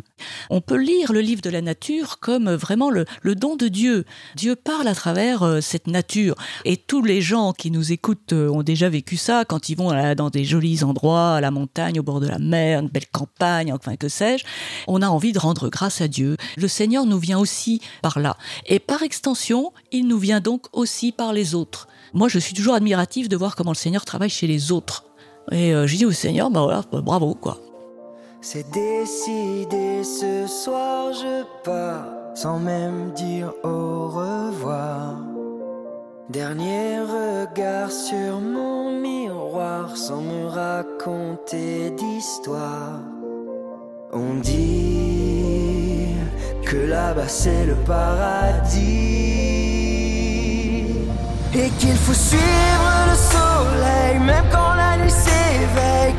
On 0.49 0.61
peut 0.61 0.77
lire 0.77 1.13
le 1.13 1.21
livre 1.21 1.41
de 1.41 1.49
la 1.49 1.61
nature 1.61 2.19
comme 2.19 2.51
vraiment 2.51 2.89
le, 2.89 3.05
le 3.21 3.35
don 3.35 3.55
de 3.55 3.67
Dieu. 3.67 4.05
Dieu 4.35 4.55
parle 4.55 4.87
à 4.87 4.95
travers 4.95 5.59
cette 5.61 5.87
nature. 5.87 6.06
Et 6.65 6.77
tous 6.77 7.03
les 7.03 7.21
gens 7.21 7.53
qui 7.53 7.71
nous 7.71 7.91
écoutent 7.91 8.33
euh, 8.33 8.49
ont 8.49 8.63
déjà 8.63 8.89
vécu 8.89 9.17
ça 9.17 9.45
quand 9.45 9.69
ils 9.69 9.75
vont 9.75 9.91
dans 10.15 10.29
des 10.29 10.45
jolis 10.45 10.83
endroits, 10.83 11.35
à 11.35 11.41
la 11.41 11.51
montagne, 11.51 11.99
au 11.99 12.03
bord 12.03 12.19
de 12.19 12.27
la 12.27 12.39
mer, 12.39 12.79
une 12.79 12.89
belle 12.89 13.07
campagne, 13.07 13.73
enfin 13.73 13.95
que 13.95 14.09
sais-je. 14.09 14.45
On 14.87 15.01
a 15.01 15.07
envie 15.07 15.31
de 15.31 15.39
rendre 15.39 15.69
grâce 15.69 16.01
à 16.01 16.07
Dieu. 16.07 16.37
Le 16.55 16.67
Seigneur 16.67 17.05
nous 17.05 17.19
vient 17.19 17.39
aussi 17.39 17.81
par 18.01 18.19
là. 18.19 18.37
Et 18.65 18.79
par 18.79 19.03
extension, 19.03 19.71
il 19.91 20.07
nous 20.07 20.19
vient 20.19 20.39
donc 20.39 20.65
aussi 20.73 21.11
par 21.11 21.33
les 21.33 21.55
autres. 21.55 21.87
Moi, 22.13 22.29
je 22.29 22.39
suis 22.39 22.53
toujours 22.53 22.75
admiratif 22.75 23.29
de 23.29 23.35
voir 23.35 23.55
comment 23.55 23.71
le 23.71 23.75
Seigneur 23.75 24.05
travaille 24.05 24.29
chez 24.29 24.47
les 24.47 24.71
autres. 24.71 25.05
Et 25.51 25.73
euh, 25.73 25.87
je 25.87 25.95
dis 25.95 26.05
au 26.05 26.11
Seigneur, 26.11 26.49
bah 26.49 26.61
voilà, 26.61 26.83
bah, 26.91 27.01
bravo, 27.01 27.33
quoi. 27.33 27.59
C'est 28.41 28.69
décidé 28.71 30.03
ce 30.03 30.45
soir, 30.47 31.11
je 31.13 31.43
pars 31.63 32.05
sans 32.35 32.59
même 32.59 33.11
dire 33.13 33.51
au 33.63 34.09
revoir. 34.09 35.15
Dernier 36.29 36.99
regard 36.99 37.89
sur 37.89 38.41
mon 38.41 38.91
miroir 38.99 39.95
sans 39.95 40.19
me 40.19 40.47
raconter 40.47 41.91
d'histoire. 41.91 42.99
On 44.11 44.33
dit 44.41 46.09
que 46.65 46.75
là-bas 46.75 47.29
c'est 47.29 47.65
le 47.65 47.75
paradis 47.75 48.81
et 51.53 51.69
qu'il 51.79 51.95
faut 51.95 52.13
suivre 52.13 52.91
le 53.09 53.15
soleil 53.15 54.19
même 54.19 54.43
quand 54.51 54.73
la 54.75 54.97
nuit 54.97 55.09
s'éveille, 55.09 56.13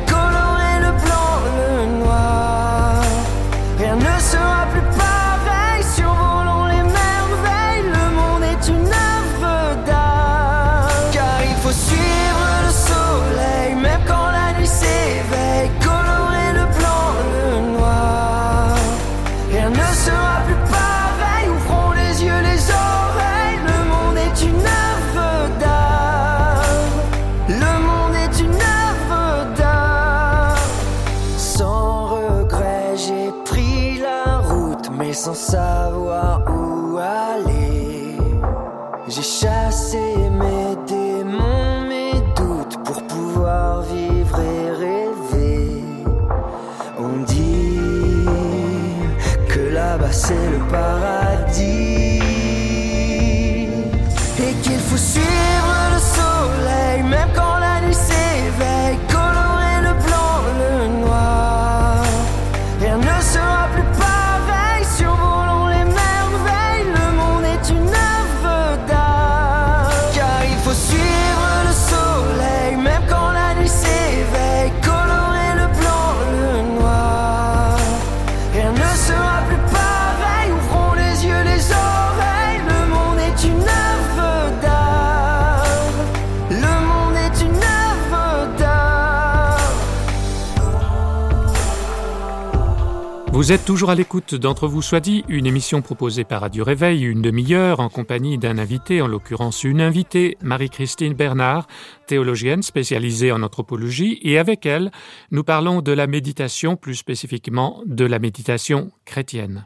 Vous 93.49 93.55
êtes 93.55 93.65
toujours 93.65 93.89
à 93.89 93.95
l'écoute 93.95 94.35
d'Entre 94.35 94.67
vous 94.67 94.83
soit 94.83 94.99
dit, 94.99 95.25
une 95.27 95.47
émission 95.47 95.81
proposée 95.81 96.23
par 96.23 96.41
Radio 96.41 96.63
Réveil, 96.63 97.01
une 97.01 97.23
demi-heure 97.23 97.79
en 97.79 97.89
compagnie 97.89 98.37
d'un 98.37 98.59
invité, 98.59 99.01
en 99.01 99.07
l'occurrence 99.07 99.63
une 99.63 99.81
invitée, 99.81 100.37
Marie-Christine 100.43 101.15
Bernard, 101.15 101.65
théologienne 102.05 102.61
spécialisée 102.61 103.31
en 103.31 103.41
anthropologie, 103.41 104.19
et 104.21 104.37
avec 104.37 104.67
elle, 104.67 104.91
nous 105.31 105.43
parlons 105.43 105.81
de 105.81 105.91
la 105.91 106.05
méditation, 106.05 106.75
plus 106.75 106.93
spécifiquement 106.93 107.81
de 107.87 108.05
la 108.05 108.19
méditation 108.19 108.91
chrétienne. 109.03 109.65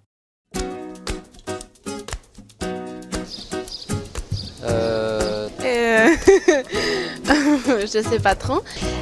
Euh, 4.63 5.13
Euh, 5.65 6.09
je 7.81 8.01
sais 8.01 8.19
pas 8.19 8.35
trop. 8.35 8.61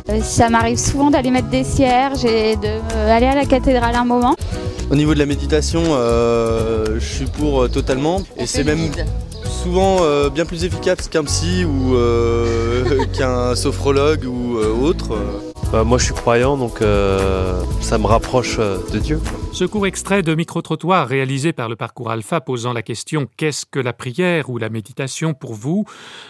Euh, 0.10 0.22
Ça 0.22 0.50
m'arrive 0.50 0.78
souvent 0.78 1.10
d'aller 1.10 1.32
mettre 1.32 1.50
des 1.50 1.64
cierges 1.64 2.26
et 2.26 2.56
d'aller 2.56 3.28
à 3.28 3.36
la 3.36 3.46
cathédrale 3.46 3.96
un 3.96 4.06
moment. 4.06 4.36
Au 4.92 4.96
niveau 4.96 5.14
de 5.14 5.20
la 5.20 5.26
méditation, 5.26 5.82
euh, 5.90 7.00
je 7.00 7.06
suis 7.06 7.26
pour 7.26 7.64
euh, 7.64 7.68
totalement. 7.70 8.22
Et 8.38 8.46
c'est 8.46 8.66
même 8.66 8.92
souvent 9.64 10.00
euh, 10.02 10.30
bien 10.30 10.46
plus 10.46 10.66
efficace 10.66 11.08
qu'un 11.08 11.24
psy 11.24 11.64
ou 11.64 11.96
euh, 11.96 13.06
qu'un 13.18 13.56
sophrologue 13.56 14.26
ou 14.26 14.58
euh, 14.58 14.74
autre. 14.74 15.18
Bah, 15.72 15.86
moi 15.86 15.98
je 15.98 16.04
suis 16.04 16.14
croyant 16.14 16.58
donc 16.58 16.82
euh, 16.82 17.62
ça 17.80 17.98
me 17.98 18.06
rapproche 18.06 18.58
euh, 18.60 18.78
de 18.92 19.00
Dieu. 19.00 19.22
Ce 19.54 19.66
court 19.66 19.86
extrait 19.86 20.24
de 20.24 20.34
micro-trottoir 20.34 21.08
réalisé 21.08 21.52
par 21.52 21.68
le 21.68 21.76
parcours 21.76 22.10
Alpha 22.10 22.40
posant 22.40 22.72
la 22.72 22.82
question 22.82 23.28
Qu'est-ce 23.36 23.66
que 23.66 23.80
la 23.80 23.92
prière 23.92 24.50
ou 24.50 24.58
la 24.58 24.70
méditation 24.70 25.34
pour 25.34 25.54
vous? 25.54 25.86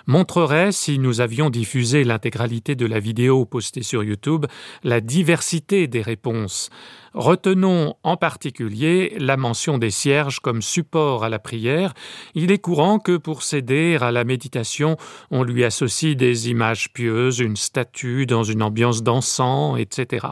montrerait, 0.08 0.72
si 0.72 0.98
nous 0.98 1.22
avions 1.22 1.51
diffusé 1.51 2.04
l'intégralité 2.04 2.75
de 2.75 2.88
la 2.88 3.00
vidéo 3.00 3.46
postée 3.46 3.84
sur 3.84 4.04
YouTube, 4.04 4.48
la 4.84 5.01
diversité 5.01 5.88
des 5.88 6.01
réponses. 6.01 6.72
Retenons 7.13 7.96
en 8.04 8.16
particulier 8.16 9.13
la 9.20 9.36
mention 9.36 9.78
des 9.78 9.92
cierges 9.92 10.40
comme 10.40 10.62
support 10.62 11.25
à 11.25 11.30
la 11.30 11.40
prière. 11.40 11.94
Il 12.36 12.51
est 12.51 12.58
courant 12.60 13.00
que 13.00 13.18
pour 13.18 13.44
s'aider 13.44 13.98
à 14.00 14.12
la 14.12 14.24
méditation, 14.24 14.96
on 15.30 15.44
lui 15.44 15.66
associe 15.66 16.16
des 16.16 16.50
images 16.50 16.94
pieuses, 16.94 17.40
une 17.40 17.58
statue 17.58 18.25
dans 18.25 18.44
une 18.44 18.63
ambiance 18.63 19.04
d'encens, 19.04 19.78
etc. 19.78 20.28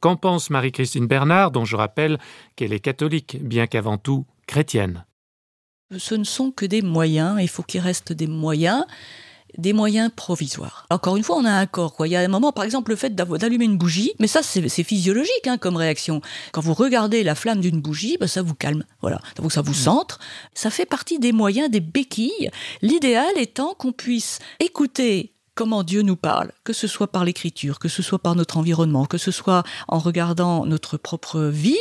Qu'en 0.00 0.16
pense 0.16 0.50
Marie-Christine 0.50 1.06
Bernard, 1.06 1.52
dont 1.52 1.64
je 1.64 1.76
rappelle 1.76 2.18
qu'elle 2.56 2.72
est 2.72 2.80
catholique, 2.80 3.38
bien 3.42 3.66
qu'avant 3.66 3.98
tout 3.98 4.26
chrétienne 4.46 5.04
Ce 5.96 6.14
ne 6.14 6.24
sont 6.24 6.50
que 6.50 6.66
des 6.66 6.82
moyens, 6.82 7.38
il 7.40 7.48
faut 7.48 7.62
qu'il 7.62 7.80
reste 7.80 8.12
des 8.12 8.26
moyens, 8.26 8.84
des 9.58 9.72
moyens 9.72 10.10
provisoires. 10.14 10.86
Encore 10.90 11.16
une 11.16 11.22
fois, 11.22 11.36
on 11.36 11.44
a 11.44 11.52
un 11.52 11.66
corps. 11.66 11.94
Quoi. 11.94 12.08
Il 12.08 12.12
y 12.12 12.16
a 12.16 12.20
un 12.20 12.28
moment, 12.28 12.52
par 12.52 12.64
exemple, 12.64 12.90
le 12.90 12.96
fait 12.96 13.14
d'allumer 13.14 13.64
une 13.64 13.78
bougie, 13.78 14.12
mais 14.18 14.26
ça, 14.26 14.42
c'est 14.42 14.68
c'est 14.68 14.82
physiologique 14.82 15.46
hein, 15.46 15.58
comme 15.58 15.76
réaction. 15.76 16.20
Quand 16.52 16.60
vous 16.60 16.74
regardez 16.74 17.22
la 17.22 17.34
flamme 17.34 17.60
d'une 17.60 17.80
bougie, 17.80 18.16
ben, 18.18 18.26
ça 18.26 18.42
vous 18.42 18.54
calme. 18.54 18.84
Voilà, 19.00 19.20
donc 19.36 19.52
ça 19.52 19.62
vous 19.62 19.74
centre. 19.74 20.18
Ça 20.54 20.70
fait 20.70 20.86
partie 20.86 21.18
des 21.18 21.32
moyens, 21.32 21.70
des 21.70 21.80
béquilles. 21.80 22.50
L'idéal 22.82 23.32
étant 23.36 23.74
qu'on 23.74 23.92
puisse 23.92 24.38
écouter 24.60 25.33
comment 25.54 25.82
Dieu 25.82 26.02
nous 26.02 26.16
parle, 26.16 26.52
que 26.64 26.72
ce 26.72 26.86
soit 26.86 27.10
par 27.10 27.24
l'écriture, 27.24 27.78
que 27.78 27.88
ce 27.88 28.02
soit 28.02 28.18
par 28.18 28.34
notre 28.34 28.56
environnement, 28.56 29.06
que 29.06 29.18
ce 29.18 29.30
soit 29.30 29.62
en 29.88 29.98
regardant 29.98 30.66
notre 30.66 30.96
propre 30.96 31.42
vie, 31.42 31.78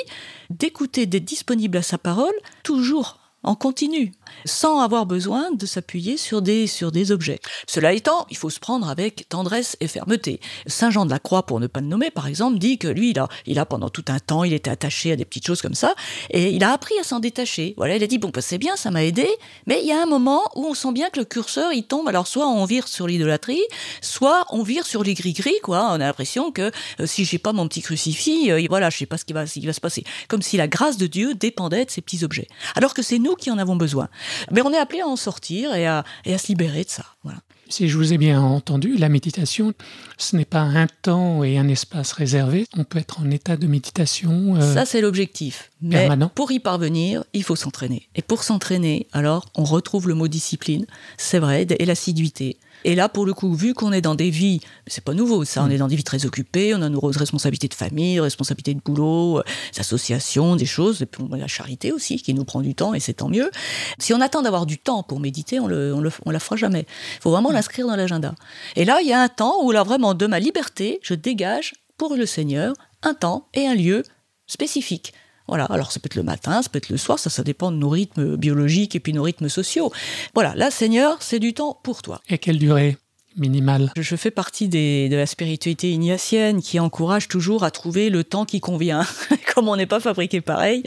d'écouter, 0.49 1.05
d'être 1.05 1.25
disponible 1.25 1.77
à 1.77 1.81
sa 1.81 1.97
parole, 1.97 2.33
toujours 2.63 3.19
en 3.43 3.55
continu, 3.55 4.13
sans 4.45 4.79
avoir 4.79 5.05
besoin 5.05 5.51
de 5.51 5.65
s'appuyer 5.65 6.17
sur 6.17 6.41
des, 6.41 6.67
sur 6.67 6.91
des 6.91 7.11
objets. 7.11 7.39
Cela 7.67 7.93
étant, 7.93 8.25
il 8.29 8.37
faut 8.37 8.49
se 8.49 8.59
prendre 8.59 8.89
avec 8.89 9.27
tendresse 9.29 9.75
et 9.79 9.87
fermeté. 9.87 10.39
Saint 10.67 10.89
Jean 10.89 11.05
de 11.05 11.11
la 11.11 11.19
Croix, 11.19 11.45
pour 11.45 11.59
ne 11.59 11.67
pas 11.67 11.81
le 11.81 11.87
nommer, 11.87 12.09
par 12.09 12.27
exemple, 12.27 12.57
dit 12.57 12.77
que 12.77 12.87
lui, 12.87 13.11
il 13.11 13.19
a, 13.19 13.27
il 13.45 13.59
a 13.59 13.65
pendant 13.65 13.89
tout 13.89 14.05
un 14.07 14.19
temps, 14.19 14.43
il 14.43 14.53
était 14.53 14.69
attaché 14.69 15.11
à 15.11 15.15
des 15.15 15.25
petites 15.25 15.45
choses 15.45 15.61
comme 15.61 15.73
ça, 15.75 15.93
et 16.29 16.51
il 16.51 16.63
a 16.63 16.71
appris 16.71 16.97
à 16.99 17.03
s'en 17.03 17.19
détacher. 17.19 17.73
Voilà, 17.77 17.95
il 17.95 18.03
a 18.03 18.07
dit, 18.07 18.17
bon, 18.17 18.29
bah, 18.29 18.41
c'est 18.41 18.57
bien, 18.57 18.75
ça 18.75 18.91
m'a 18.91 19.03
aidé, 19.03 19.27
mais 19.67 19.81
il 19.81 19.87
y 19.87 19.91
a 19.91 20.01
un 20.01 20.05
moment 20.05 20.41
où 20.55 20.65
on 20.65 20.73
sent 20.73 20.93
bien 20.93 21.09
que 21.09 21.19
le 21.19 21.25
curseur, 21.25 21.73
il 21.73 21.83
tombe, 21.83 22.07
alors 22.07 22.27
soit 22.27 22.47
on 22.47 22.65
vire 22.65 22.87
sur 22.87 23.07
l'idolâtrie, 23.07 23.63
soit 24.01 24.45
on 24.49 24.63
vire 24.63 24.85
sur 24.85 25.03
les 25.03 25.13
gris-gris, 25.13 25.59
quoi. 25.63 25.89
On 25.91 25.95
a 25.95 25.97
l'impression 25.99 26.51
que 26.51 26.71
euh, 26.99 27.05
si 27.05 27.25
j'ai 27.25 27.39
pas 27.39 27.53
mon 27.53 27.67
petit 27.67 27.81
crucifix, 27.81 28.51
euh, 28.51 28.65
voilà, 28.69 28.89
je 28.89 28.97
sais 28.97 29.05
pas 29.05 29.17
ce 29.17 29.25
qui 29.25 29.33
va, 29.33 29.45
ce 29.45 29.59
qui 29.59 29.65
va 29.65 29.73
se 29.73 29.81
passer. 29.81 30.03
Comme 30.27 30.41
si 30.41 30.57
la 30.57 30.67
grâce 30.67 30.97
de 30.97 31.07
Dieu 31.07 31.33
dépendait 31.33 31.85
de 31.85 31.91
ces 31.91 32.01
petits 32.01 32.23
objets. 32.23 32.47
Alors 32.75 32.93
que 32.93 33.01
c'est 33.01 33.19
nous 33.19 33.32
qui 33.35 33.51
en 33.51 33.57
avons 33.57 33.75
besoin. 33.75 34.07
Mais 34.51 34.61
on 34.61 34.71
est 34.71 34.77
appelé 34.77 35.01
à 35.01 35.07
en 35.07 35.15
sortir 35.15 35.73
et 35.75 35.85
à, 35.87 36.03
et 36.25 36.33
à 36.33 36.37
se 36.37 36.47
libérer 36.47 36.83
de 36.83 36.89
ça. 36.89 37.05
Voilà. 37.23 37.39
Si 37.69 37.87
je 37.89 37.97
vous 37.97 38.13
ai 38.13 38.17
bien 38.19 38.39
entendu, 38.39 38.97
la 38.97 39.09
méditation, 39.09 39.73
ce 40.17 40.35
n'est 40.35 40.45
pas 40.45 40.59
un 40.61 40.85
temps 41.01 41.43
et 41.43 41.57
un 41.57 41.67
espace 41.67 42.11
réservé. 42.11 42.67
On 42.77 42.83
peut 42.83 42.99
être 42.99 43.19
en 43.21 43.31
état 43.31 43.57
de 43.57 43.65
méditation. 43.65 44.55
euh, 44.57 44.73
Ça, 44.73 44.85
c'est 44.85 45.01
l'objectif. 45.01 45.71
Mais 45.81 45.95
permanent. 46.01 46.29
pour 46.35 46.51
y 46.51 46.59
parvenir, 46.59 47.23
il 47.33 47.41
faut 47.43 47.55
s'entraîner. 47.55 48.09
Et 48.15 48.21
pour 48.21 48.43
s'entraîner, 48.43 49.07
alors, 49.11 49.45
on 49.55 49.63
retrouve 49.63 50.07
le 50.07 50.13
mot 50.13 50.27
discipline, 50.27 50.85
c'est 51.17 51.39
vrai, 51.39 51.65
et 51.79 51.85
l'assiduité. 51.85 52.57
Et 52.83 52.95
là, 52.95 53.09
pour 53.09 53.25
le 53.25 53.33
coup, 53.33 53.53
vu 53.53 53.73
qu'on 53.73 53.91
est 53.91 54.01
dans 54.01 54.15
des 54.15 54.29
vies, 54.29 54.59
c'est 54.87 55.03
pas 55.03 55.13
nouveau 55.13 55.45
ça, 55.45 55.63
on 55.63 55.69
est 55.69 55.77
dans 55.77 55.87
des 55.87 55.95
vies 55.95 56.03
très 56.03 56.25
occupées, 56.25 56.75
on 56.75 56.81
a 56.81 56.89
nos 56.89 56.99
responsabilités 56.99 57.67
de 57.67 57.73
famille, 57.73 58.19
responsabilités 58.19 58.73
de 58.73 58.81
boulot, 58.81 59.39
euh, 59.39 59.43
des 59.73 59.79
associations, 59.79 60.55
des 60.55 60.65
choses, 60.65 61.01
et 61.01 61.05
puis 61.05 61.23
on 61.27 61.33
a 61.33 61.37
la 61.37 61.47
charité 61.47 61.91
aussi 61.91 62.17
qui 62.17 62.33
nous 62.33 62.45
prend 62.45 62.61
du 62.61 62.75
temps, 62.75 62.93
et 62.93 62.99
c'est 62.99 63.13
tant 63.13 63.29
mieux. 63.29 63.51
Si 63.99 64.13
on 64.13 64.21
attend 64.21 64.41
d'avoir 64.41 64.65
du 64.65 64.77
temps 64.77 65.03
pour 65.03 65.19
méditer, 65.19 65.59
on 65.59 65.67
le, 65.67 65.93
on 65.93 66.01
le, 66.01 66.11
on 66.25 66.31
la 66.31 66.39
fera 66.39 66.55
jamais. 66.55 66.85
Il 67.17 67.21
faut 67.21 67.31
vraiment 67.31 67.51
l'inscrire 67.51 67.87
dans 67.87 67.95
l'agenda. 67.95 68.35
Et 68.75 68.85
là, 68.85 68.99
il 69.01 69.07
y 69.07 69.13
a 69.13 69.21
un 69.21 69.29
temps 69.29 69.63
où 69.63 69.71
là, 69.71 69.83
vraiment, 69.83 70.13
de 70.13 70.27
ma 70.27 70.39
liberté, 70.39 70.99
je 71.01 71.13
dégage 71.13 71.73
pour 71.97 72.15
le 72.15 72.25
Seigneur 72.25 72.73
un 73.01 73.13
temps 73.13 73.47
et 73.53 73.67
un 73.67 73.75
lieu 73.75 74.03
spécifique. 74.47 75.13
Voilà, 75.47 75.65
alors 75.65 75.91
ça 75.91 75.99
peut 75.99 76.07
être 76.07 76.15
le 76.15 76.23
matin, 76.23 76.61
ça 76.61 76.69
peut 76.69 76.77
être 76.77 76.89
le 76.89 76.97
soir, 76.97 77.19
ça, 77.19 77.29
ça 77.29 77.43
dépend 77.43 77.71
de 77.71 77.77
nos 77.77 77.89
rythmes 77.89 78.37
biologiques 78.37 78.95
et 78.95 78.99
puis 78.99 79.11
nos 79.13 79.23
rythmes 79.23 79.49
sociaux. 79.49 79.91
Voilà, 80.33 80.53
là, 80.55 80.71
Seigneur, 80.71 81.17
c'est 81.19 81.39
du 81.39 81.53
temps 81.53 81.77
pour 81.83 82.01
toi. 82.01 82.21
Et 82.29 82.37
quelle 82.37 82.57
durée 82.59 82.97
minimale? 83.35 83.91
Je 83.99 84.15
fais 84.15 84.31
partie 84.31 84.67
des, 84.67 85.09
de 85.09 85.15
la 85.17 85.25
spiritualité 85.25 85.91
ignatienne 85.91 86.61
qui 86.61 86.79
encourage 86.79 87.27
toujours 87.27 87.63
à 87.63 87.71
trouver 87.71 88.09
le 88.09 88.23
temps 88.23 88.45
qui 88.45 88.59
convient. 88.61 89.05
Comme 89.53 89.67
on 89.67 89.75
n'est 89.75 89.85
pas 89.87 89.99
fabriqué 89.99 90.39
pareil, 90.39 90.83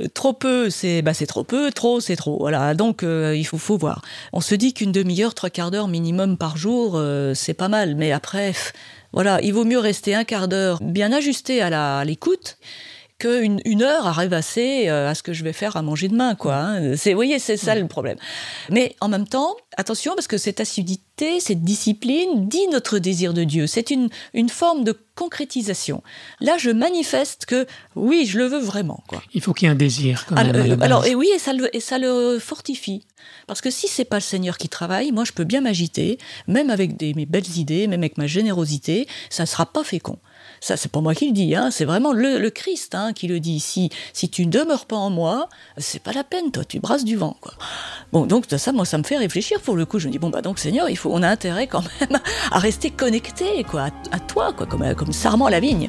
euh, 0.00 0.06
trop 0.12 0.32
peu, 0.34 0.70
c'est 0.70 1.02
bah, 1.02 1.14
c'est 1.14 1.26
trop 1.26 1.42
peu, 1.42 1.72
trop, 1.72 1.98
c'est 2.00 2.16
trop. 2.16 2.38
Voilà, 2.38 2.74
donc 2.74 3.02
euh, 3.02 3.34
il 3.34 3.44
faut, 3.44 3.58
faut 3.58 3.76
voir. 3.78 4.02
On 4.32 4.40
se 4.40 4.54
dit 4.54 4.72
qu'une 4.74 4.92
demi-heure, 4.92 5.34
trois 5.34 5.50
quarts 5.50 5.70
d'heure 5.70 5.88
minimum 5.88 6.36
par 6.36 6.56
jour, 6.56 6.92
euh, 6.96 7.34
c'est 7.34 7.54
pas 7.54 7.68
mal. 7.68 7.96
Mais 7.96 8.12
après, 8.12 8.52
voilà, 9.12 9.40
il 9.42 9.52
vaut 9.52 9.64
mieux 9.64 9.78
rester 9.80 10.14
un 10.14 10.24
quart 10.24 10.48
d'heure 10.48 10.78
bien 10.82 11.12
ajusté 11.12 11.60
à 11.62 11.70
la- 11.70 11.98
à 11.98 12.04
l'écoute 12.04 12.58
qu'une 13.18 13.60
une 13.64 13.82
heure 13.82 14.06
à 14.06 14.12
rêvasser 14.12 14.88
euh, 14.88 15.08
à 15.08 15.14
ce 15.14 15.22
que 15.22 15.32
je 15.32 15.42
vais 15.42 15.52
faire 15.52 15.76
à 15.76 15.82
manger 15.82 16.08
demain, 16.08 16.34
quoi. 16.34 16.54
hein. 16.56 16.96
C'est, 16.96 17.10
vous 17.12 17.16
voyez, 17.18 17.38
c'est 17.38 17.56
ça 17.56 17.74
le 17.74 17.86
problème. 17.86 18.18
Mais 18.70 18.94
en 19.00 19.08
même 19.08 19.26
temps, 19.26 19.54
attention, 19.76 20.14
parce 20.14 20.26
que 20.26 20.36
cette 20.38 20.60
assiduité, 20.60 21.40
cette 21.40 21.62
discipline 21.62 22.48
dit 22.48 22.66
notre 22.70 22.98
désir 22.98 23.32
de 23.32 23.44
Dieu. 23.44 23.66
C'est 23.66 23.90
une, 23.90 24.10
une 24.34 24.50
forme 24.50 24.84
de 24.84 24.94
concrétisation. 25.14 26.02
Là, 26.40 26.56
je 26.58 26.70
manifeste 26.70 27.46
que 27.46 27.66
oui, 27.94 28.26
je 28.26 28.38
le 28.38 28.44
veux 28.44 28.60
vraiment, 28.60 29.02
quoi. 29.08 29.22
Il 29.32 29.40
faut 29.40 29.54
qu'il 29.54 29.66
y 29.66 29.68
ait 29.70 29.72
un 29.72 29.76
désir 29.76 30.26
quand 30.26 30.34
même. 30.34 30.54
Alors, 30.54 30.66
euh, 30.66 30.76
alors, 30.82 31.06
et 31.06 31.14
oui, 31.14 31.28
et 31.34 31.38
ça, 31.38 31.52
le, 31.54 31.74
et 31.74 31.80
ça 31.80 31.98
le 31.98 32.38
fortifie. 32.38 33.06
Parce 33.46 33.60
que 33.62 33.70
si 33.70 33.88
c'est 33.88 34.04
pas 34.04 34.16
le 34.16 34.22
Seigneur 34.22 34.58
qui 34.58 34.68
travaille, 34.68 35.10
moi 35.12 35.24
je 35.24 35.32
peux 35.32 35.44
bien 35.44 35.62
m'agiter, 35.62 36.18
même 36.48 36.68
avec 36.70 36.96
des, 36.96 37.14
mes 37.14 37.26
belles 37.26 37.56
idées, 37.56 37.86
même 37.86 38.00
avec 38.00 38.18
ma 38.18 38.26
générosité, 38.26 39.08
ça 39.30 39.44
ne 39.44 39.46
sera 39.48 39.66
pas 39.66 39.84
fécond. 39.84 40.18
Ça, 40.66 40.76
c'est 40.76 40.90
pas 40.90 41.00
moi 41.00 41.14
qui 41.14 41.28
le 41.28 41.32
dis, 41.32 41.54
hein, 41.54 41.70
c'est 41.70 41.84
vraiment 41.84 42.12
le, 42.12 42.50
Christ 42.50 42.96
hein, 42.96 43.12
qui 43.12 43.28
le 43.28 43.38
dit. 43.38 43.60
Si, 43.60 43.88
si 44.12 44.28
tu 44.28 44.44
ne 44.44 44.50
demeures 44.50 44.86
pas 44.86 44.96
en 44.96 45.10
moi, 45.10 45.48
c'est 45.76 46.02
pas 46.02 46.12
la 46.12 46.24
peine, 46.24 46.50
toi, 46.50 46.64
tu 46.64 46.80
brasses 46.80 47.04
du 47.04 47.14
vent. 47.14 47.36
Bon, 48.12 48.26
donc 48.26 48.46
ça, 48.48 48.72
moi, 48.72 48.84
ça 48.84 48.98
me 48.98 49.04
fait 49.04 49.16
réfléchir 49.16 49.60
pour 49.60 49.76
le 49.76 49.86
coup. 49.86 50.00
Je 50.00 50.08
me 50.08 50.12
dis, 50.12 50.18
bon, 50.18 50.28
bah 50.28 50.42
donc 50.42 50.58
Seigneur, 50.58 50.88
faut, 50.96 51.10
on 51.12 51.22
a 51.22 51.28
intérêt 51.28 51.68
quand 51.68 51.84
même 52.00 52.18
à 52.50 52.58
rester 52.58 52.90
connecté 52.90 53.62
quoi, 53.62 53.90
à, 54.10 54.18
toi, 54.18 54.52
quoi, 54.52 54.66
comme, 54.66 54.92
comme 54.96 55.12
sarment 55.12 55.48
la 55.48 55.60
vigne. 55.60 55.88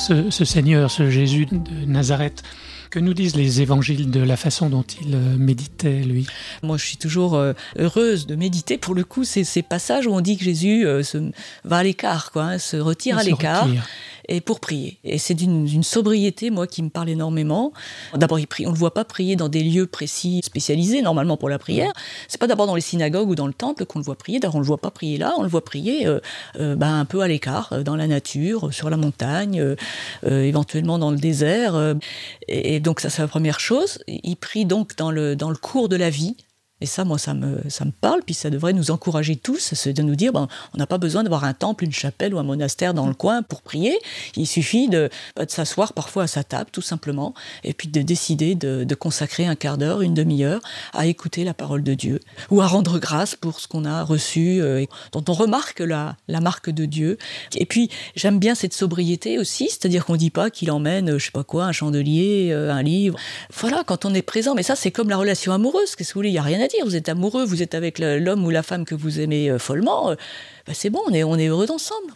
ce, 0.00 0.30
ce 0.30 0.44
Seigneur, 0.44 0.90
ce 0.90 1.08
Jésus 1.08 1.46
de 1.46 1.86
Nazareth. 1.86 2.42
Que 2.94 3.00
nous 3.00 3.12
disent 3.12 3.34
les 3.34 3.60
évangiles 3.60 4.08
de 4.08 4.20
la 4.20 4.36
façon 4.36 4.68
dont 4.68 4.84
il 5.02 5.16
euh, 5.16 5.36
méditait, 5.36 6.04
lui 6.04 6.28
Moi, 6.62 6.76
je 6.76 6.84
suis 6.84 6.96
toujours 6.96 7.34
euh, 7.34 7.52
heureuse 7.76 8.28
de 8.28 8.36
méditer. 8.36 8.78
Pour 8.78 8.94
le 8.94 9.02
coup, 9.02 9.24
c'est 9.24 9.42
ces 9.42 9.62
passages 9.62 10.06
où 10.06 10.12
on 10.12 10.20
dit 10.20 10.36
que 10.36 10.44
Jésus 10.44 10.86
euh, 10.86 11.02
se, 11.02 11.18
va 11.64 11.78
à 11.78 11.82
l'écart, 11.82 12.30
quoi, 12.30 12.44
hein, 12.44 12.58
se 12.60 12.76
retire 12.76 13.16
Il 13.16 13.20
à 13.20 13.24
l'écart. 13.24 13.68
Et 14.28 14.40
pour 14.40 14.60
prier. 14.60 14.98
Et 15.04 15.18
c'est 15.18 15.34
d'une 15.34 15.82
sobriété, 15.82 16.50
moi, 16.50 16.66
qui 16.66 16.82
me 16.82 16.90
parle 16.90 17.08
énormément. 17.08 17.72
D'abord. 18.14 18.38
On 18.60 18.62
ne 18.64 18.68
le 18.70 18.78
voit 18.78 18.94
pas 18.94 19.04
prier 19.04 19.36
dans 19.36 19.48
des 19.48 19.62
lieux 19.62 19.86
précis 19.86 20.40
spécialisés, 20.42 21.02
normalement, 21.02 21.36
pour 21.36 21.48
la 21.48 21.58
prière. 21.58 21.92
C'est 22.28 22.40
pas 22.40 22.46
d'abord 22.46 22.66
dans 22.66 22.74
les 22.74 22.80
synagogues 22.80 23.28
ou 23.28 23.34
dans 23.34 23.46
le 23.46 23.52
temple 23.52 23.84
qu'on 23.86 23.98
le 23.98 24.04
voit 24.04 24.16
prier. 24.16 24.40
D'ailleurs, 24.40 24.56
on 24.56 24.60
le 24.60 24.66
voit 24.66 24.78
pas 24.78 24.90
prier 24.90 25.18
là. 25.18 25.34
On 25.38 25.42
le 25.42 25.48
voit 25.48 25.64
prier 25.64 26.06
euh, 26.06 26.20
euh, 26.58 26.76
ben, 26.76 27.00
un 27.00 27.04
peu 27.04 27.20
à 27.20 27.28
l'écart, 27.28 27.72
euh, 27.72 27.82
dans 27.82 27.96
la 27.96 28.06
nature, 28.06 28.72
sur 28.72 28.90
la 28.90 28.96
montagne, 28.96 29.76
éventuellement 30.22 30.98
dans 30.98 31.10
le 31.10 31.16
désert. 31.16 31.96
et, 32.48 32.76
et 32.76 32.80
donc, 32.80 33.00
ça, 33.00 33.10
c'est 33.10 33.22
la 33.22 33.28
première 33.28 33.60
chose. 33.60 33.98
Il 34.06 34.36
prie 34.36 34.64
donc 34.64 34.96
dans 34.96 35.10
le, 35.10 35.36
dans 35.36 35.50
le 35.50 35.56
cours 35.56 35.88
de 35.88 35.96
la 35.96 36.10
vie. 36.10 36.36
Et 36.84 36.86
ça, 36.86 37.06
moi, 37.06 37.16
ça 37.16 37.32
me, 37.32 37.62
ça 37.70 37.86
me 37.86 37.92
parle, 37.92 38.20
puis 38.22 38.34
ça 38.34 38.50
devrait 38.50 38.74
nous 38.74 38.90
encourager 38.90 39.36
tous, 39.36 39.72
c'est 39.72 39.94
de 39.94 40.02
nous 40.02 40.16
dire, 40.16 40.34
ben, 40.34 40.48
on 40.74 40.76
n'a 40.76 40.86
pas 40.86 40.98
besoin 40.98 41.22
d'avoir 41.22 41.44
un 41.44 41.54
temple, 41.54 41.84
une 41.84 41.92
chapelle 41.92 42.34
ou 42.34 42.38
un 42.38 42.42
monastère 42.42 42.92
dans 42.92 43.06
le 43.06 43.14
coin 43.14 43.40
pour 43.40 43.62
prier. 43.62 43.98
Il 44.36 44.46
suffit 44.46 44.90
de, 44.90 45.08
de 45.38 45.46
s'asseoir 45.48 45.94
parfois 45.94 46.24
à 46.24 46.26
sa 46.26 46.44
table, 46.44 46.68
tout 46.70 46.82
simplement, 46.82 47.32
et 47.62 47.72
puis 47.72 47.88
de 47.88 48.02
décider 48.02 48.54
de, 48.54 48.84
de 48.84 48.94
consacrer 48.94 49.46
un 49.46 49.54
quart 49.54 49.78
d'heure, 49.78 50.02
une 50.02 50.12
demi-heure 50.12 50.60
à 50.92 51.06
écouter 51.06 51.42
la 51.42 51.54
parole 51.54 51.82
de 51.82 51.94
Dieu, 51.94 52.20
ou 52.50 52.60
à 52.60 52.66
rendre 52.66 52.98
grâce 52.98 53.34
pour 53.34 53.60
ce 53.60 53.66
qu'on 53.66 53.86
a 53.86 54.02
reçu, 54.02 54.60
euh, 54.60 54.84
dont 55.12 55.24
on 55.28 55.32
remarque 55.32 55.80
la, 55.80 56.18
la 56.28 56.40
marque 56.42 56.68
de 56.68 56.84
Dieu. 56.84 57.16
Et 57.56 57.64
puis, 57.64 57.88
j'aime 58.14 58.38
bien 58.38 58.54
cette 58.54 58.74
sobriété 58.74 59.38
aussi, 59.38 59.70
c'est-à-dire 59.70 60.04
qu'on 60.04 60.16
dit 60.16 60.28
pas 60.28 60.50
qu'il 60.50 60.70
emmène, 60.70 61.12
euh, 61.12 61.18
je 61.18 61.24
sais 61.24 61.30
pas 61.30 61.44
quoi, 61.44 61.64
un 61.64 61.72
chandelier, 61.72 62.50
euh, 62.52 62.70
un 62.70 62.82
livre. 62.82 63.18
Voilà, 63.58 63.84
quand 63.86 64.04
on 64.04 64.12
est 64.12 64.20
présent, 64.20 64.54
mais 64.54 64.62
ça, 64.62 64.76
c'est 64.76 64.90
comme 64.90 65.08
la 65.08 65.16
relation 65.16 65.50
amoureuse, 65.54 65.96
qu'est-ce 65.96 66.10
que 66.10 66.14
vous 66.14 66.18
voulez, 66.18 66.28
il 66.28 66.34
y 66.34 66.38
a 66.38 66.42
rien 66.42 66.60
à 66.60 66.68
dire. 66.68 66.73
Vous 66.84 66.96
êtes 66.96 67.08
amoureux, 67.08 67.44
vous 67.44 67.62
êtes 67.62 67.74
avec 67.74 67.98
l'homme 67.98 68.44
ou 68.44 68.50
la 68.50 68.62
femme 68.62 68.84
que 68.84 68.94
vous 68.94 69.20
aimez 69.20 69.50
euh, 69.50 69.58
follement, 69.58 70.10
euh, 70.10 70.14
ben, 70.66 70.74
c'est 70.74 70.90
bon, 70.90 71.00
on 71.06 71.12
est, 71.12 71.24
on 71.24 71.36
est 71.36 71.46
heureux 71.48 71.70
ensemble. 71.70 72.12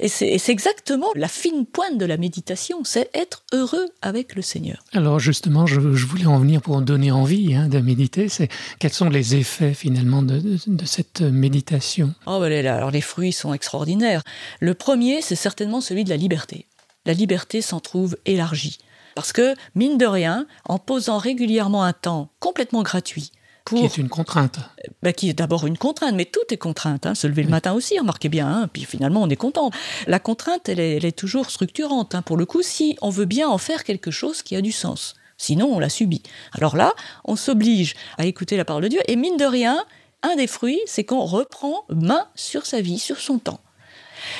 Et 0.00 0.08
c'est 0.08 0.26
et 0.26 0.38
c'est 0.38 0.50
exactement 0.50 1.06
la 1.14 1.28
fine 1.28 1.66
pointe 1.66 1.98
de 1.98 2.04
la 2.04 2.16
méditation, 2.16 2.82
c'est 2.82 3.08
être 3.14 3.44
heureux 3.52 3.86
avec 4.02 4.34
le 4.34 4.42
Seigneur. 4.42 4.82
Alors 4.92 5.20
justement, 5.20 5.66
je, 5.66 5.80
je 5.94 6.06
voulais 6.06 6.26
en 6.26 6.40
venir 6.40 6.60
pour 6.62 6.80
donner 6.82 7.12
envie 7.12 7.54
hein, 7.54 7.68
de 7.68 7.78
méditer. 7.78 8.28
C'est 8.28 8.48
quels 8.80 8.92
sont 8.92 9.08
les 9.08 9.36
effets 9.36 9.72
finalement 9.72 10.22
de, 10.22 10.38
de- 10.40 10.58
de 10.66 10.84
cette 10.84 11.20
méditation? 11.20 12.12
Oh, 12.26 12.40
ben 12.40 12.64
là, 12.64 12.74
alors 12.76 12.90
les 12.90 13.00
fruits 13.00 13.32
sont 13.32 13.54
extraordinaires. 13.54 14.22
Le 14.58 14.74
premier, 14.74 15.22
c'est 15.22 15.36
certainement 15.36 15.80
celui 15.80 16.02
de 16.02 16.10
la 16.10 16.16
liberté. 16.16 16.66
La 17.06 17.12
liberté 17.12 17.62
s'en 17.62 17.78
trouve 17.78 18.16
élargie. 18.26 18.78
Parce 19.14 19.32
que, 19.32 19.54
mine 19.76 19.96
de 19.96 20.06
rien, 20.06 20.44
en 20.64 20.80
posant 20.80 21.18
régulièrement 21.18 21.84
un 21.84 21.92
temps 21.92 22.30
complètement 22.40 22.82
gratuit, 22.82 23.30
pour, 23.64 23.78
qui 23.78 23.84
est 23.86 23.98
une 23.98 24.08
contrainte 24.08 24.58
bah, 25.02 25.12
qui 25.12 25.30
est 25.30 25.34
d'abord 25.34 25.66
une 25.66 25.78
contrainte, 25.78 26.14
mais 26.14 26.26
tout 26.26 26.40
est 26.50 26.56
contrainte. 26.56 27.06
Hein. 27.06 27.14
Se 27.14 27.26
lever 27.26 27.42
le 27.42 27.48
matin 27.48 27.72
aussi, 27.72 27.98
remarquez 27.98 28.28
bien, 28.28 28.48
hein, 28.48 28.68
puis 28.72 28.84
finalement 28.84 29.22
on 29.22 29.28
est 29.28 29.36
content. 29.36 29.70
La 30.06 30.18
contrainte, 30.18 30.68
elle 30.68 30.80
est, 30.80 30.96
elle 30.96 31.04
est 31.04 31.16
toujours 31.16 31.50
structurante. 31.50 32.14
Hein, 32.14 32.22
pour 32.22 32.36
le 32.36 32.46
coup, 32.46 32.62
si 32.62 32.96
on 33.02 33.10
veut 33.10 33.24
bien 33.24 33.48
en 33.48 33.58
faire 33.58 33.84
quelque 33.84 34.10
chose 34.10 34.42
qui 34.42 34.56
a 34.56 34.60
du 34.60 34.72
sens. 34.72 35.14
Sinon, 35.36 35.74
on 35.74 35.78
la 35.78 35.88
subit. 35.88 36.22
Alors 36.52 36.76
là, 36.76 36.92
on 37.24 37.36
s'oblige 37.36 37.94
à 38.18 38.24
écouter 38.24 38.56
la 38.56 38.64
parole 38.64 38.84
de 38.84 38.88
Dieu, 38.88 39.00
et 39.08 39.16
mine 39.16 39.36
de 39.36 39.44
rien, 39.44 39.84
un 40.22 40.36
des 40.36 40.46
fruits, 40.46 40.80
c'est 40.86 41.04
qu'on 41.04 41.24
reprend 41.24 41.84
main 41.88 42.26
sur 42.34 42.66
sa 42.66 42.80
vie, 42.80 42.98
sur 42.98 43.18
son 43.18 43.38
temps. 43.38 43.60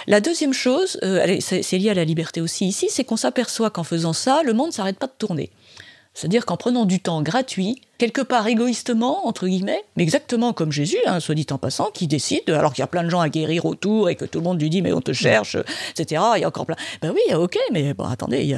La 0.07 0.21
deuxième 0.21 0.53
chose, 0.53 0.99
euh, 1.03 1.39
c'est 1.41 1.79
lié 1.79 1.91
à 1.91 1.95
la 1.95 2.05
liberté 2.05 2.41
aussi 2.41 2.67
ici, 2.67 2.87
c'est 2.91 3.05
qu'on 3.05 3.17
s'aperçoit 3.17 3.71
qu'en 3.71 3.85
faisant 3.85 4.13
ça, 4.13 4.43
le 4.43 4.53
monde 4.53 4.73
s'arrête 4.73 4.99
pas 4.99 5.07
de 5.07 5.13
tourner. 5.19 5.51
C'est-à-dire 6.15 6.47
qu'en 6.47 6.57
prenant 6.57 6.85
du 6.85 7.01
temps 7.01 7.23
gratuit, 7.23 7.81
quelque 7.99 8.21
part 8.21 8.47
égoïstement, 8.47 9.27
entre 9.27 9.47
guillemets, 9.47 9.83
mais 9.97 10.05
exactement 10.05 10.53
comme 10.53 10.71
Jésus, 10.71 10.99
hein, 11.07 11.21
soit 11.21 11.35
dit 11.35 11.47
en 11.51 11.59
passant, 11.59 11.91
qui 11.93 12.07
décide, 12.07 12.49
alors 12.51 12.73
qu'il 12.73 12.83
y 12.83 12.85
a 12.85 12.87
plein 12.87 13.03
de 13.03 13.09
gens 13.09 13.21
à 13.21 13.29
guérir 13.29 13.65
autour 13.65 14.09
et 14.09 14.15
que 14.15 14.25
tout 14.25 14.39
le 14.39 14.45
monde 14.45 14.61
lui 14.61 14.71
dit 14.71 14.83
mais 14.83 14.93
on 14.93 15.01
te 15.01 15.13
cherche, 15.13 15.57
etc. 15.91 16.23
Il 16.37 16.41
y 16.43 16.45
a 16.45 16.49
encore 16.49 16.67
plein. 16.67 16.77
Ben 17.03 17.13
oui, 17.13 17.35
ok, 17.35 17.59
mais 17.73 17.95
bon, 17.95 18.05
attendez, 18.05 18.43
il 18.43 18.49
y 18.49 18.55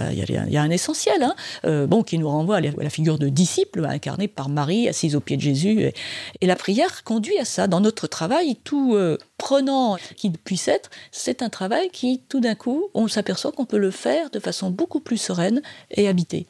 a, 0.57 0.63
un 0.63 0.71
essentiel, 0.71 1.23
hein, 1.23 1.35
euh, 1.65 1.87
bon, 1.87 2.03
qui 2.03 2.19
nous 2.19 2.29
renvoie 2.29 2.57
à 2.57 2.61
la, 2.61 2.91
figure 2.91 3.19
de 3.19 3.29
disciple 3.29 3.85
incarné 3.85 4.29
par 4.29 4.49
Marie, 4.49 4.89
assise 4.89 5.17
aux 5.17 5.21
pieds 5.21 5.37
de 5.37 5.43
Jésus. 5.43 5.81
Et, 5.81 5.95
et 6.41 6.47
la 6.47 6.57
prière 6.57 7.05
conduit 7.05 7.39
à 7.39 7.45
ça. 7.45 7.67
Dans 7.67 7.81
notre 7.81 8.07
travail, 8.07 8.57
tout 8.65 8.95
euh, 8.95 9.19
prenant 9.39 9.97
qu'il 10.17 10.33
puisse 10.33 10.69
être, 10.69 10.91
c'est 11.11 11.43
un 11.43 11.49
travail 11.49 11.89
qui, 11.91 12.21
tout 12.29 12.41
d'un 12.41 12.55
coup, 12.55 12.91
on 12.95 13.09
s'aperçoit 13.09 13.53
qu'on 13.53 13.65
peut 13.65 13.79
le 13.79 13.91
faire 13.91 14.31
de 14.31 14.41
façon 14.41 14.71
beaucoup 14.71 15.01
plus 15.01 15.19
sereine 15.19 15.63
et 15.91 16.09
habitée. 16.09 16.47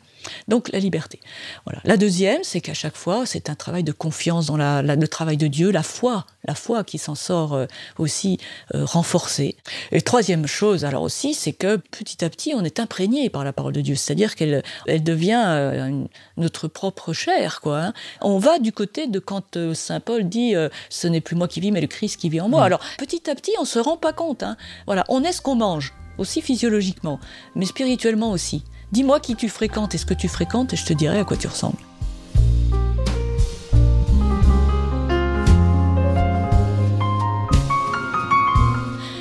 Donc 0.48 0.70
la 0.72 0.78
liberté. 0.78 1.20
Voilà. 1.64 1.80
La 1.84 1.96
deuxième, 1.96 2.42
c'est 2.42 2.60
qu'à 2.60 2.74
chaque 2.74 2.96
fois, 2.96 3.26
c'est 3.26 3.48
un 3.50 3.54
travail 3.54 3.84
de 3.84 3.92
confiance 3.92 4.46
dans 4.46 4.56
la, 4.56 4.82
la- 4.82 4.96
le 4.96 5.08
travail 5.08 5.36
de 5.36 5.46
Dieu, 5.46 5.70
la 5.70 5.82
foi, 5.82 6.26
la 6.44 6.54
foi 6.54 6.84
qui 6.84 6.98
s'en 6.98 7.14
sort 7.14 7.54
euh, 7.54 7.66
aussi 7.98 8.38
euh, 8.74 8.84
renforcée. 8.84 9.56
Et 9.92 10.00
troisième 10.02 10.46
chose, 10.46 10.84
alors 10.84 11.02
aussi, 11.02 11.34
c'est 11.34 11.52
que 11.52 11.76
petit 11.76 12.24
à 12.24 12.30
petit, 12.30 12.54
on 12.54 12.64
est 12.64 12.80
imprégné 12.80 13.30
par 13.30 13.44
la 13.44 13.52
parole 13.52 13.72
de 13.72 13.80
Dieu, 13.80 13.94
c'est-à-dire 13.94 14.34
qu'elle 14.34 14.62
elle 14.86 15.02
devient 15.04 15.42
euh, 15.46 15.86
une- 15.86 16.08
notre 16.36 16.68
propre 16.68 17.12
chair, 17.12 17.60
quoi. 17.60 17.78
hein. 17.80 17.92
On 18.20 18.38
va 18.38 18.58
du 18.58 18.72
côté 18.72 19.06
de 19.06 19.18
quand 19.18 19.56
saint 19.74 20.00
Paul 20.00 20.28
dit 20.28 20.54
ce 20.90 21.06
n'est 21.06 21.20
plus 21.20 21.36
moi 21.36 21.48
qui 21.48 21.60
vis, 21.60 21.70
mais 21.72 21.80
le 21.80 21.86
Christ 21.86 22.18
qui 22.20 22.28
vit 22.28 22.40
en 22.40 22.48
moi. 22.48 22.64
Alors 22.64 22.80
petit 22.98 23.30
à 23.30 23.34
petit, 23.34 23.52
on 23.60 23.64
se 23.64 23.78
rend 23.78 23.96
pas 23.96 24.12
compte. 24.12 24.42
hein. 24.42 24.56
Voilà, 24.86 25.04
on 25.08 25.22
est 25.22 25.32
ce 25.32 25.40
qu'on 25.40 25.54
mange, 25.54 25.92
aussi 26.18 26.42
physiologiquement, 26.42 27.20
mais 27.54 27.66
spirituellement 27.66 28.30
aussi. 28.30 28.62
Dis-moi 28.92 29.18
qui 29.20 29.34
tu 29.34 29.48
fréquentes 29.48 29.94
et 29.94 29.98
ce 29.98 30.06
que 30.06 30.14
tu 30.14 30.28
fréquentes, 30.28 30.72
et 30.72 30.76
je 30.76 30.84
te 30.84 30.92
dirai 30.92 31.18
à 31.18 31.24
quoi 31.24 31.36
tu 31.36 31.48
ressembles. 31.48 31.78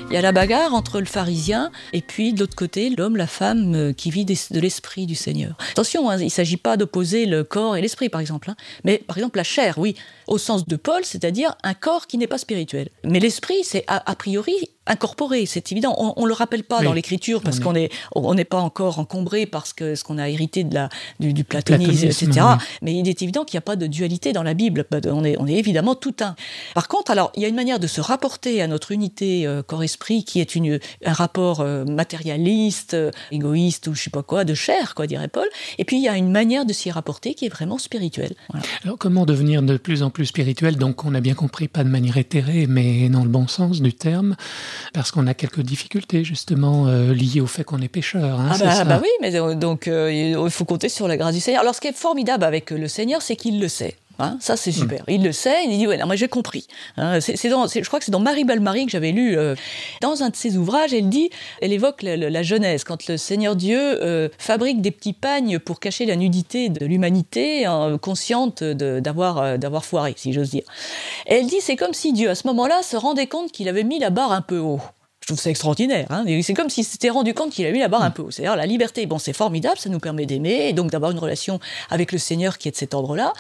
Il 0.08 0.14
y 0.14 0.18
a 0.18 0.22
la 0.22 0.32
bagarre 0.32 0.74
entre 0.74 1.02
le 1.02 1.06
pharisien 1.06 1.72
et 1.92 2.02
puis 2.02 2.32
de 2.32 2.40
l'autre 2.40 2.56
côté 2.56 2.90
l'homme, 2.90 3.18
la 3.18 3.28
femme 3.28 3.76
euh, 3.76 3.92
qui 3.92 4.12
vit 4.12 4.24
de 4.24 4.60
l'esprit 4.62 5.08
du 5.08 5.16
Seigneur. 5.16 5.58
Attention, 5.72 6.10
hein, 6.10 6.18
il 6.20 6.26
ne 6.26 6.30
s'agit 6.30 6.56
pas 6.56 6.78
d'opposer 6.78 7.26
le 7.26 7.44
corps 7.44 7.76
et 7.76 7.82
l'esprit 7.82 8.08
par 8.08 8.22
exemple, 8.22 8.50
hein. 8.50 8.56
mais 8.86 9.00
par 9.00 9.18
exemple 9.18 9.36
la 9.36 9.44
chair, 9.44 9.78
oui, 9.78 9.96
au 10.28 10.38
sens 10.38 10.66
de 10.66 10.76
Paul, 10.76 11.04
c'est-à-dire 11.06 11.56
un 11.64 11.74
corps 11.74 12.08
qui 12.08 12.18
n'est 12.18 12.28
pas 12.28 12.38
spirituel. 12.38 12.90
Mais 13.04 13.20
l'esprit, 13.20 13.64
c'est 13.64 13.84
a, 13.88 14.10
a 14.10 14.16
priori 14.16 14.54
incorporé, 14.88 15.48
c'est 15.48 15.72
évident. 15.72 15.96
On, 15.98 16.14
on 16.16 16.26
le 16.28 16.34
rappelle 16.34 16.64
pas 16.64 16.78
Oui. 16.80 16.86
dans 16.86 16.94
l'écriture 16.94 17.42
parce 17.42 17.60
qu'on 17.60 17.74
est, 17.74 17.92
on 18.14 18.36
n'est 18.36 18.46
pas 18.46 18.60
encore 18.60 19.00
encombré 19.00 19.48
parce 19.48 19.74
que 19.74 19.96
ce 19.96 20.04
qu'on 20.04 20.20
a 20.20 20.30
hérité 20.30 20.64
de 20.64 20.76
la 20.76 20.90
du, 21.20 21.34
du 21.34 21.44
platonisme, 21.44 21.92
platonisme, 21.92 22.26
etc. 22.28 22.46
oui. 22.52 22.66
Mais 22.84 22.94
il 22.94 23.10
est 23.10 23.24
évident 23.24 23.46
qu'il 23.46 23.56
n'y 23.58 23.60
a 23.60 23.62
pas 23.62 23.76
de 23.78 23.88
dualité 23.88 24.32
dans 24.32 24.44
la 24.44 24.54
Bible. 24.54 24.86
On 25.06 25.24
est, 25.24 25.38
on 25.40 25.48
est 25.48 25.56
évidemment 25.56 25.96
tout 25.96 26.14
un. 26.22 26.36
Par 26.76 26.88
contre, 26.88 27.10
alors, 27.10 27.32
il 27.36 27.42
y 27.42 27.46
a 27.46 27.48
une 27.48 27.56
manière 27.56 27.80
de 27.80 27.88
se 27.88 28.00
rapporter 28.00 28.62
à 28.62 28.68
notre 28.68 28.92
unité 28.92 29.48
euh, 29.48 29.64
corps-esprit 29.64 30.24
qui 30.24 30.40
est 30.40 30.54
une, 30.54 30.80
un 31.04 31.14
rapport 31.14 31.62
euh, 31.62 31.84
matérialiste, 31.86 32.94
euh, 32.94 33.10
égoïste 33.32 33.88
ou 33.88 33.96
je 33.96 34.04
sais 34.04 34.10
pas 34.12 34.22
quoi, 34.24 34.46
de 34.46 34.54
chair, 34.54 34.94
quoi, 34.94 35.08
dirait 35.08 35.28
Paul. 35.30 35.48
Et 35.80 35.86
puis, 35.86 35.98
il 35.98 36.04
y 36.04 36.08
a 36.10 36.16
une 36.16 36.30
manière 36.32 36.66
de 36.66 36.74
s'y 36.74 36.92
rapporter 36.92 37.34
qui 37.34 37.46
est 37.46 37.50
vraiment 37.50 37.80
spirituelle. 37.80 38.36
Voilà. 38.52 38.66
Alors 38.84 38.98
comment 39.00 39.26
devenir 39.26 39.64
de 39.64 39.78
plus 39.78 40.04
en 40.04 40.12
plus 40.16 40.26
spirituel 40.28 40.78
Donc 40.78 41.04
on 41.04 41.14
a 41.14 41.20
bien 41.20 41.34
compris, 41.34 41.68
pas 41.68 41.84
de 41.84 41.90
manière 41.90 42.18
éthérée, 42.18 42.68
mais 42.68 43.10
dans 43.10 43.24
le 43.24 43.30
bon 43.30 43.48
sens 43.48 43.82
du 43.82 43.94
terme, 43.94 44.36
parce 44.94 45.12
qu'on 45.12 45.28
a 45.28 45.34
quelques 45.34 45.60
difficultés 45.60 46.24
justement 46.24 46.88
euh, 46.88 47.14
liées 47.14 47.42
au 47.42 47.48
fait 47.48 47.66
qu'on 47.66 47.82
est 47.82 47.90
pécheur. 47.90 48.40
hein, 48.40 48.52
Ah 48.54 48.58
bah, 48.58 48.72
ça 48.72 48.86
bah 48.86 49.00
oui, 49.02 49.10
mais 49.22 49.36
euh, 49.36 49.56
donc 49.56 49.90
euh, 49.90 50.12
il 50.12 50.50
faut 50.50 50.64
compter 50.64 50.88
sur 50.88 51.10
la 51.10 51.18
grâce 51.18 51.36
du 51.36 51.42
Seigneur. 51.42 51.62
Alors 51.62 51.76
ce 51.76 51.82
qui 51.82 51.88
est 51.88 51.98
formidable 51.98 52.46
avec 52.46 52.72
le 52.72 52.88
Seigneur, 52.88 53.22
c'est 53.22 53.36
qu'il 53.36 53.60
le 53.60 53.68
sait. 53.68 53.96
Hein, 54.20 54.38
ça 54.40 54.56
c'est 54.58 54.72
super. 54.72 55.04
Il 55.08 55.24
le 55.24 55.32
sait, 55.32 55.66
il 55.66 55.78
dit 55.78 55.88
ouais 55.88 55.98
non 55.98 56.06
mais 56.08 56.18
j'ai 56.18 56.28
compris. 56.28 56.68
Hein, 56.98 57.20
c'est, 57.22 57.36
je 57.38 57.88
crois 57.88 58.00
que 58.00 58.06
c'est 58.06 58.12
dans 58.12 58.20
Marie 58.20 58.46
Belle-Marie 58.46 58.86
que 58.86 58.92
j'avais 58.92 59.12
lu 59.12 59.38
euh, 59.38 59.56
dans 60.02 60.24
un 60.24 60.30
de 60.30 60.36
ses 60.36 60.58
ouvrages. 60.58 60.94
Elle 60.94 61.10
dit, 61.10 61.30
elle 61.62 61.74
évoque 61.74 62.02
la, 62.04 62.16
la- 62.18 62.30
la 62.30 62.44
Genèse 62.44 62.84
quand 62.84 63.08
le 63.08 63.18
Seigneur 63.18 63.56
Dieu 63.56 63.80
euh, 64.04 64.30
fabrique 64.38 64.82
des 64.82 64.92
petits 64.92 65.14
pagnes 65.14 65.60
pour 65.60 65.80
cacher 65.80 66.06
la 66.06 66.16
nudité 66.16 66.70
de 66.70 66.86
l'humanité, 66.86 67.66
hein, 67.66 67.98
consciente 68.02 68.64
d'avoir 68.64 69.38
euh, 69.40 69.58
d'avoir 69.58 69.84
foiré, 69.86 70.14
si 70.18 70.34
j'ose 70.34 70.50
dire. 70.52 70.64
Et 71.28 71.36
elle 71.36 71.48
dit 71.48 71.60
c'est 71.62 71.76
comme 71.76 71.94
si 71.94 72.14
Dieu 72.14 72.30
à 72.30 72.36
ce 72.36 72.48
moment-là 72.48 72.82
se 72.84 72.96
rendait 72.98 73.28
compte 73.28 73.52
qu'il 73.52 73.68
avait 73.68 73.84
mis 73.84 74.00
la 74.00 74.10
barre 74.10 74.32
un 74.32 74.42
peu 74.42 74.60
haut. 74.60 74.80
Je 75.22 75.34
trouve 75.34 75.42
ça 75.42 75.50
extraordinaire. 75.50 76.06
Hein 76.12 76.24
c'est 76.44 76.54
comme 76.54 76.70
s'il 76.70 76.84
s'était 76.84 77.10
rendu 77.10 77.34
compte 77.34 77.50
qu'il 77.52 77.66
a 77.66 77.72
mis 77.72 77.80
la 77.80 77.88
barre 77.88 78.04
un 78.04 78.12
peu 78.12 78.22
haut. 78.22 78.30
C'est-à-dire 78.30 78.56
la 78.56 78.68
liberté, 78.68 79.08
bon, 79.08 79.18
c'est 79.18 79.34
formidable, 79.34 79.80
ça 79.80 79.90
nous 79.90 79.98
permet 79.98 80.28
d'aimer 80.28 80.68
et 80.70 80.74
donc 80.74 80.92
d'avoir 80.92 81.10
une 81.10 81.18
relation 81.18 81.60
avec 81.90 82.12
le 82.12 82.20
Seigneur 82.20 82.60
qui 82.60 82.68
est 82.68 82.72
de 82.72 82.76
cet 82.78 82.94
ordre-là. 82.94 83.34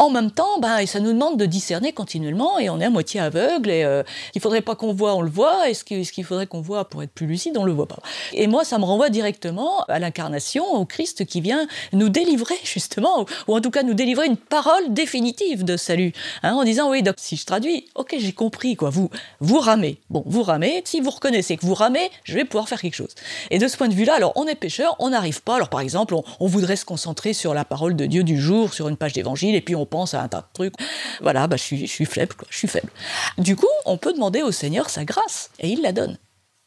En 0.00 0.08
même 0.08 0.30
temps, 0.30 0.58
ben, 0.62 0.86
ça 0.86 0.98
nous 0.98 1.12
demande 1.12 1.36
de 1.36 1.44
discerner 1.44 1.92
continuellement 1.92 2.58
et 2.58 2.70
on 2.70 2.80
est 2.80 2.86
à 2.86 2.90
moitié 2.90 3.20
aveugle 3.20 3.68
et 3.68 3.84
euh, 3.84 4.02
il 4.34 4.40
faudrait 4.40 4.62
pas 4.62 4.74
qu'on 4.74 4.94
voit, 4.94 5.14
on 5.14 5.20
le 5.20 5.28
voit 5.28 5.68
et 5.68 5.74
ce 5.74 5.84
qu'il 5.84 6.24
faudrait 6.24 6.46
qu'on 6.46 6.62
voit 6.62 6.88
pour 6.88 7.02
être 7.02 7.10
plus 7.10 7.26
lucide, 7.26 7.58
on 7.58 7.64
le 7.64 7.72
voit 7.72 7.86
pas. 7.86 7.98
Et 8.32 8.46
moi, 8.46 8.64
ça 8.64 8.78
me 8.78 8.84
renvoie 8.84 9.10
directement 9.10 9.82
à 9.88 9.98
l'incarnation, 9.98 10.64
au 10.72 10.86
Christ 10.86 11.26
qui 11.26 11.42
vient 11.42 11.66
nous 11.92 12.08
délivrer 12.08 12.54
justement, 12.64 13.26
ou, 13.46 13.54
en 13.54 13.60
tout 13.60 13.70
cas 13.70 13.82
nous 13.82 13.92
délivrer 13.92 14.24
une 14.24 14.38
parole 14.38 14.94
définitive 14.94 15.66
de 15.66 15.76
salut, 15.76 16.14
hein, 16.42 16.54
en 16.54 16.64
disant 16.64 16.90
oui, 16.90 17.04
si 17.18 17.36
je 17.36 17.44
traduis, 17.44 17.84
ok, 17.94 18.14
j'ai 18.18 18.32
compris 18.32 18.76
quoi, 18.76 18.88
vous 18.88 19.10
vous 19.40 19.58
ramez, 19.58 19.98
bon, 20.08 20.22
vous 20.24 20.42
ramez, 20.42 20.80
si 20.86 21.02
vous 21.02 21.10
reconnaissez 21.10 21.58
que 21.58 21.66
vous 21.66 21.74
ramez, 21.74 22.10
je 22.24 22.36
vais 22.36 22.46
pouvoir 22.46 22.70
faire 22.70 22.80
quelque 22.80 22.96
chose. 22.96 23.14
Et 23.50 23.58
de 23.58 23.68
ce 23.68 23.76
point 23.76 23.88
de 23.88 23.94
vue-là, 23.94 24.14
alors 24.14 24.32
on 24.36 24.46
est 24.46 24.54
pécheur, 24.54 24.96
on 24.98 25.10
n'arrive 25.10 25.42
pas, 25.42 25.56
alors 25.56 25.68
par 25.68 25.80
exemple, 25.80 26.14
on, 26.14 26.24
on 26.40 26.46
voudrait 26.46 26.76
se 26.76 26.86
concentrer 26.86 27.34
sur 27.34 27.52
la 27.52 27.66
parole 27.66 27.96
de 27.96 28.06
Dieu 28.06 28.22
du 28.22 28.40
jour, 28.40 28.72
sur 28.72 28.88
une 28.88 28.96
page 28.96 29.12
d'évangile, 29.12 29.54
et 29.54 29.60
puis 29.60 29.76
on 29.76 29.89
pense 29.90 30.14
à 30.14 30.22
un 30.22 30.28
tas 30.28 30.40
de 30.40 30.46
trucs. 30.54 30.74
Voilà, 31.20 31.46
bah, 31.46 31.56
je, 31.56 31.76
je 31.76 31.86
suis 31.86 32.06
faible, 32.06 32.34
quoi, 32.34 32.48
je 32.50 32.56
suis 32.56 32.68
faible. 32.68 32.90
Du 33.36 33.56
coup, 33.56 33.66
on 33.84 33.98
peut 33.98 34.12
demander 34.12 34.42
au 34.42 34.52
Seigneur 34.52 34.88
sa 34.88 35.04
grâce, 35.04 35.50
et 35.58 35.68
il 35.68 35.82
la 35.82 35.92
donne. 35.92 36.16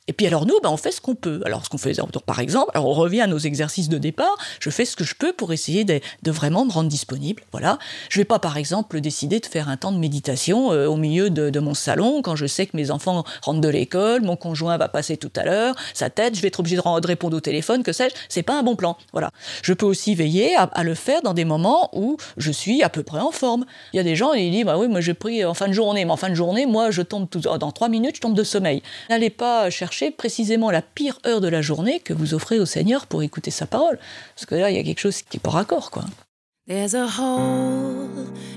Et 0.07 0.13
puis 0.13 0.27
alors 0.27 0.45
nous, 0.45 0.59
ben, 0.61 0.69
on 0.69 0.77
fait 0.77 0.91
ce 0.91 0.99
qu'on 0.99 1.15
peut. 1.15 1.41
Alors 1.45 1.63
ce 1.63 1.69
qu'on 1.69 1.77
fait, 1.77 1.97
par 2.25 2.39
exemple, 2.39 2.71
on 2.75 2.91
revient 2.91 3.21
à 3.21 3.27
nos 3.27 3.37
exercices 3.37 3.87
de 3.87 3.97
départ, 3.97 4.35
je 4.59 4.69
fais 4.69 4.83
ce 4.83 4.97
que 4.97 5.05
je 5.05 5.15
peux 5.15 5.31
pour 5.31 5.53
essayer 5.53 5.85
de, 5.85 6.01
vraiment 6.25 6.65
me 6.65 6.71
rendre 6.71 6.89
disponible. 6.89 7.43
Voilà. 7.51 7.79
Je 8.09 8.19
vais 8.19 8.25
pas, 8.25 8.39
par 8.39 8.57
exemple, 8.57 8.99
décider 8.99 9.39
de 9.39 9.45
faire 9.45 9.69
un 9.69 9.77
temps 9.77 9.91
de 9.91 9.97
méditation 9.97 10.73
euh, 10.73 10.87
au 10.87 10.97
milieu 10.97 11.29
de, 11.29 11.59
mon 11.59 11.73
salon 11.73 12.21
quand 12.21 12.35
je 12.35 12.45
sais 12.45 12.65
que 12.65 12.75
mes 12.75 12.91
enfants 12.91 13.23
rentrent 13.41 13.61
de 13.61 13.69
l'école, 13.69 14.21
mon 14.23 14.35
conjoint 14.35 14.75
va 14.77 14.89
passer 14.89 15.15
tout 15.15 15.31
à 15.37 15.45
l'heure, 15.45 15.75
sa 15.93 16.09
tête, 16.09 16.35
je 16.35 16.41
vais 16.41 16.49
être 16.49 16.59
obligé 16.59 16.75
de, 16.75 17.07
répondre 17.07 17.37
au 17.37 17.39
téléphone, 17.39 17.83
que 17.83 17.93
sais-je. 17.93 18.13
C'est 18.27 18.43
pas 18.43 18.59
un 18.59 18.63
bon 18.63 18.75
plan. 18.75 18.97
Voilà. 19.13 19.31
Je 19.61 19.71
peux 19.71 19.85
aussi 19.85 20.15
veiller 20.15 20.55
à, 20.55 20.63
à, 20.63 20.83
le 20.83 20.95
faire 20.95 21.21
dans 21.21 21.33
des 21.33 21.45
moments 21.45 21.89
où 21.93 22.17
je 22.35 22.51
suis 22.51 22.83
à 22.83 22.89
peu 22.89 23.03
près 23.03 23.19
en 23.19 23.31
forme. 23.31 23.65
Il 23.93 23.97
y 23.97 23.99
a 23.99 24.03
des 24.03 24.17
gens, 24.17 24.33
ils 24.33 24.51
disent, 24.51 24.65
bah 24.65 24.77
oui, 24.77 24.89
moi 24.89 24.99
j'ai 24.99 25.13
pris 25.13 25.45
en 25.45 25.53
fin 25.53 25.67
de 25.69 25.73
journée, 25.73 26.03
mais 26.03 26.11
en 26.11 26.17
fin 26.17 26.29
de 26.29 26.35
journée, 26.35 26.65
moi 26.65 26.91
je 26.91 27.01
tombe 27.01 27.29
tout, 27.29 27.39
dans 27.39 27.71
trois 27.71 27.87
minutes, 27.87 28.17
je 28.17 28.21
tombe 28.21 28.35
de 28.35 28.43
sommeil. 28.43 28.81
N'allez 29.09 29.29
pas 29.29 29.69
chercher 29.69 29.92
précisément 30.11 30.71
la 30.71 30.81
pire 30.81 31.19
heure 31.25 31.41
de 31.41 31.47
la 31.47 31.61
journée 31.61 31.99
que 31.99 32.13
vous 32.13 32.33
offrez 32.33 32.59
au 32.59 32.65
Seigneur 32.65 33.07
pour 33.07 33.23
écouter 33.23 33.51
sa 33.51 33.65
parole. 33.65 33.99
Parce 34.35 34.45
que 34.45 34.55
là, 34.55 34.69
il 34.69 34.75
y 34.75 34.79
a 34.79 34.83
quelque 34.83 34.99
chose 34.99 35.21
qui 35.21 35.37
est 35.37 35.39
pas 35.39 35.51
raccord, 35.51 35.91
quoi. 35.91 36.03
There's 36.65 36.95
a 36.95 37.07
hole 37.07 38.07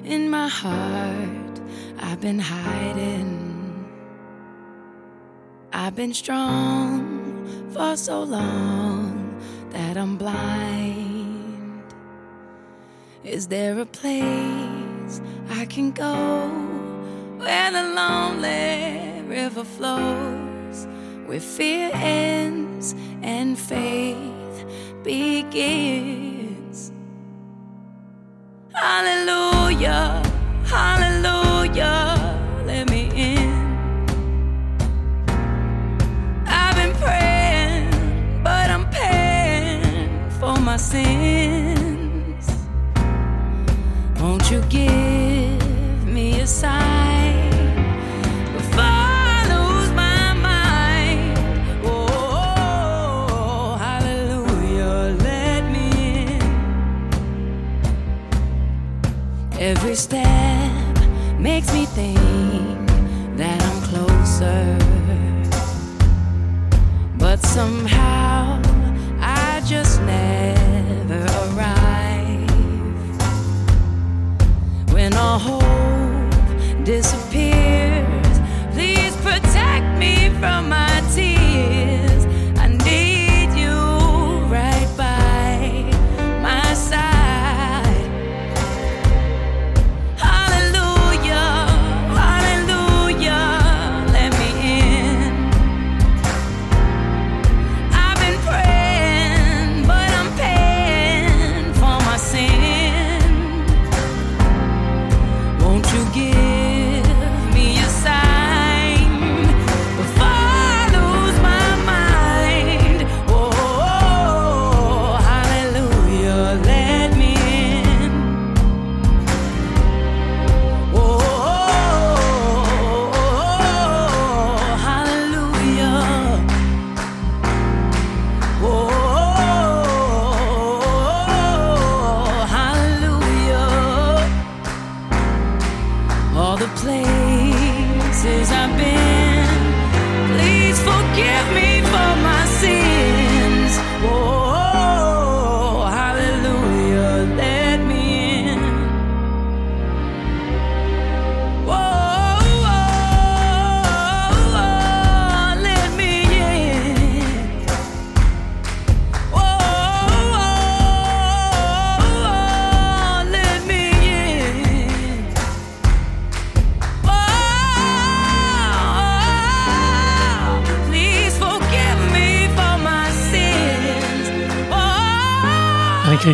in 0.09 0.29
my 0.31 0.49
heart 0.49 1.61
I've 2.01 2.21
been 2.21 2.39
hiding. 2.39 3.47
I've 5.73 5.97
been 5.97 6.15
strong 6.15 7.03
for 7.73 7.97
so 7.97 8.23
long 8.23 9.35
that 9.73 9.97
I'm 9.97 10.17
blind. 10.17 11.83
Is 13.25 13.49
there 13.49 13.81
a 13.81 13.87
place 13.87 15.21
I 15.51 15.67
can 15.67 15.91
go 15.91 16.49
where 17.39 17.73
the 17.73 17.83
lonely 17.83 19.23
river 19.29 19.65
flows? 19.65 20.46
Where 21.27 21.41
fear 21.41 21.91
ends 21.95 22.95
and 23.23 23.59
faith 23.59 24.65
begins. 25.03 26.93
Hallelujah, 28.73 30.23
hallelujah, 30.65 32.16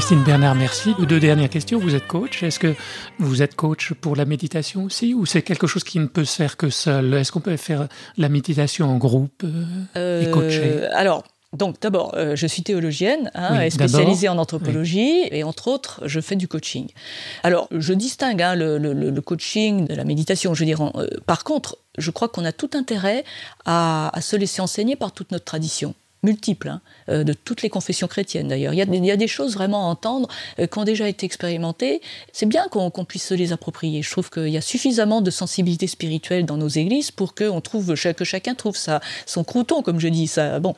Christine 0.03 0.25
Bernard, 0.25 0.57
merci. 0.57 0.97
Deux 0.99 1.21
dernières 1.21 1.49
questions. 1.49 1.79
Vous 1.79 1.95
êtes 1.95 2.09
coach. 2.09 2.43
Est-ce 2.43 2.59
que 2.59 2.75
vous 3.21 3.41
êtes 3.41 3.55
coach 3.55 3.93
pour 3.93 4.17
la 4.17 4.25
méditation 4.25 4.83
aussi 4.83 5.15
ou 5.15 5.27
c'est 5.27 5.43
quelque 5.43 5.69
chose 5.69 5.85
qui 5.85 6.01
ne 6.01 6.07
peut 6.07 6.25
se 6.25 6.35
faire 6.35 6.57
que 6.57 6.71
seul? 6.71 7.15
Est-ce 7.15 7.31
qu'on 7.31 7.39
peut 7.39 7.57
faire 7.57 7.87
la 8.17 8.29
méditation 8.29 8.91
en 8.91 8.99
groupe 8.99 9.45
euh, 9.95 10.23
et 10.27 10.29
coacher? 10.33 10.87
Alors, 10.87 11.23
donc 11.53 11.81
d'abord, 11.81 12.15
euh, 12.17 12.35
je 12.35 12.49
suis 12.49 12.65
théologienne, 12.65 13.31
hein, 13.35 13.61
oui, 13.61 13.71
spécialisée 13.71 14.29
en 14.29 14.39
anthropologie, 14.39 15.21
oui. 15.23 15.29
et 15.31 15.45
entre 15.45 15.69
autres, 15.69 16.01
je 16.05 16.19
fais 16.19 16.35
du 16.35 16.49
coaching. 16.49 16.89
Alors, 17.45 17.69
je 17.71 17.93
distingue 17.93 18.43
hein, 18.43 18.57
le, 18.57 18.79
le, 18.79 18.93
le, 18.93 19.21
coaching 19.21 19.87
de 19.87 19.95
la 19.95 20.03
méditation. 20.03 20.53
Je 20.53 20.65
veux 20.65 20.67
dire, 20.67 20.83
euh, 20.97 21.07
par 21.27 21.45
contre, 21.45 21.79
je 21.97 22.11
crois 22.11 22.29
qu'on 22.29 22.45
a 22.45 22.51
tout 22.51 22.71
intérêt 22.75 23.23
à, 23.67 24.11
à 24.13 24.21
se 24.21 24.35
laisser 24.35 24.63
enseigner 24.63 24.97
par 24.97 25.13
toute 25.13 25.31
notre 25.31 25.45
tradition 25.45 25.95
multiples, 26.23 26.69
hein, 26.69 26.81
euh, 27.09 27.25
de 27.25 27.33
toutes 27.33 27.63
les 27.63 27.71
confessions 27.71 28.07
chrétiennes 28.07 28.49
d'ailleurs. 28.49 28.73
Il, 28.73 29.05
y 29.05 29.11
a 29.11 29.17
des 29.17 29.29
choses 29.29 29.55
vraiment 29.55 29.89
à 29.89 29.91
entendre 29.91 30.29
euh, 30.59 30.67
qui 30.67 30.79
ont 30.79 30.85
déjà 30.85 31.09
été 31.09 31.27
expérimentées. 31.27 32.01
C'est 32.33 32.47
bien 32.47 32.69
qu'on 32.71 32.91
qu 32.91 33.05
puisse 33.05 33.27
se 33.27 33.35
les 33.35 33.53
approprier. 33.53 34.03
Je 34.03 34.11
trouve 34.11 34.31
qu'il 34.31 34.49
y 34.49 34.57
a 34.57 34.61
suffisamment 34.61 35.21
de 35.21 35.31
sensibilité 35.31 35.87
spirituelle 35.87 36.47
dans 36.47 36.57
nos 36.57 36.69
églises 36.69 37.11
pour 37.11 37.35
que, 37.35 37.45
on 37.45 37.61
trouve, 37.61 37.95
que 37.95 38.25
chacun 38.25 38.55
trouve 38.55 38.77
sa, 38.77 39.01
son 39.27 39.45
crouton, 39.45 39.83
comme 39.83 39.99
je 39.99 40.09
dis. 40.09 40.27
Ça. 40.27 40.61
Bon. 40.61 40.75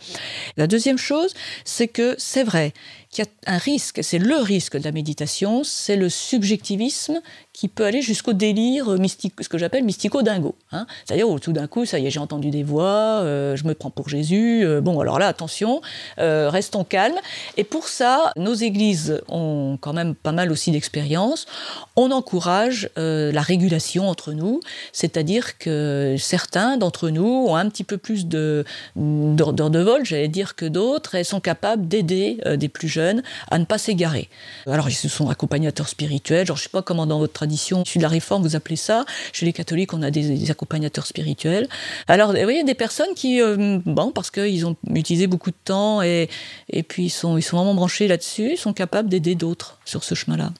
La 0.56 0.66
deuxième 0.66 0.98
chose, 0.98 1.34
c'est 1.64 1.88
que 1.88 2.14
c'est 2.18 2.44
vrai 2.44 2.72
qu'il 3.14 3.24
y 3.24 3.28
a 3.28 3.54
un 3.54 3.58
risque, 3.58 4.00
c'est 4.02 4.18
le 4.18 4.36
risque 4.36 4.76
de 4.76 4.84
la 4.84 4.92
méditation, 4.92 5.62
c'est 5.64 5.96
le 5.96 6.08
subjectivisme 6.08 7.20
qui 7.52 7.68
peut 7.68 7.84
aller 7.84 8.02
jusqu'au 8.02 8.32
délire 8.32 8.88
mystique, 8.98 9.34
ce 9.40 9.48
que 9.48 9.58
j'appelle 9.58 9.84
mystico-dingo. 9.84 10.56
Hein. 10.72 10.86
C'est-à-dire 11.04 11.28
où 11.28 11.38
tout 11.38 11.52
d'un 11.52 11.68
coup, 11.68 11.86
ça 11.86 12.00
y 12.00 12.06
est, 12.06 12.10
j'ai 12.10 12.18
entendu 12.18 12.50
des 12.50 12.64
voix, 12.64 13.20
euh, 13.22 13.54
je 13.54 13.64
me 13.64 13.74
prends 13.74 13.90
pour 13.90 14.08
Jésus. 14.08 14.64
euh, 14.64 14.80
bon, 14.80 14.98
alors 14.98 15.20
là, 15.20 15.28
attention, 15.28 15.80
euh, 16.18 16.50
restons 16.50 16.82
calmes. 16.82 17.18
Et 17.56 17.62
pour 17.62 17.86
ça, 17.86 18.32
nos 18.36 18.54
églises 18.54 19.20
ont 19.28 19.78
quand 19.80 19.92
même 19.92 20.16
pas 20.16 20.32
mal 20.32 20.50
aussi 20.50 20.72
d'expérience. 20.72 21.46
On 21.94 22.10
encourage 22.10 22.90
la 22.96 23.40
régulation 23.40 24.08
entre 24.08 24.32
nous, 24.32 24.60
c'est-à-dire 24.92 25.58
que 25.58 26.16
certains 26.18 26.76
d'entre 26.76 27.10
nous 27.10 27.46
ont 27.48 27.54
un 27.54 27.68
petit 27.68 27.84
peu 27.84 27.98
plus 27.98 28.26
de 28.26 28.64
d'ordre 28.96 29.70
de 29.70 29.78
vol, 29.78 30.04
j'allais 30.04 30.28
dire, 30.28 30.56
que 30.56 30.66
d'autres, 30.66 31.14
et 31.14 31.24
sont 31.24 31.40
capables 31.40 31.86
d'aider 31.86 32.38
des 32.56 32.68
plus 32.68 32.88
jeunes 32.88 33.03
à 33.50 33.58
ne 33.58 33.64
pas 33.64 33.78
s'égarer. 33.78 34.28
Alors, 34.66 34.88
ils 34.88 34.94
sont 34.94 35.28
accompagnateurs 35.30 35.88
spirituels, 35.88 36.46
genre, 36.46 36.56
je 36.56 36.64
sais 36.64 36.68
pas 36.68 36.82
comment 36.82 37.06
dans 37.06 37.18
votre 37.18 37.32
tradition 37.32 37.82
issue 37.82 37.98
de 37.98 38.02
la 38.02 38.08
réforme 38.08 38.42
vous 38.42 38.56
appelez 38.56 38.76
ça. 38.76 39.04
Chez 39.32 39.46
les 39.46 39.52
catholiques, 39.52 39.92
on 39.94 40.02
a 40.02 40.10
des, 40.10 40.50
accompagnateurs 40.50 41.06
spirituels. 41.06 41.68
Alors, 42.08 42.32
vous 42.32 42.42
voyez, 42.42 42.64
des 42.64 42.74
personnes 42.74 43.14
qui, 43.14 43.40
euh, 43.40 43.78
bon, 43.84 44.10
parce 44.10 44.30
qu'ils 44.30 44.66
ont 44.66 44.76
utilisé 44.92 45.26
beaucoup 45.26 45.50
de 45.50 45.56
temps 45.64 46.02
et, 46.02 46.28
et 46.68 46.82
puis 46.82 47.04
ils 47.04 47.10
sont, 47.10 47.38
ils 47.38 47.42
sont 47.42 47.56
vraiment 47.56 47.74
branchés 47.74 48.08
là-dessus, 48.08 48.56
sont 48.56 48.72
capables 48.72 49.08
d'aider 49.08 49.34
d'autres 49.34 49.78
sur 49.84 50.04
ce 50.04 50.14
chemin-là. 50.14 50.52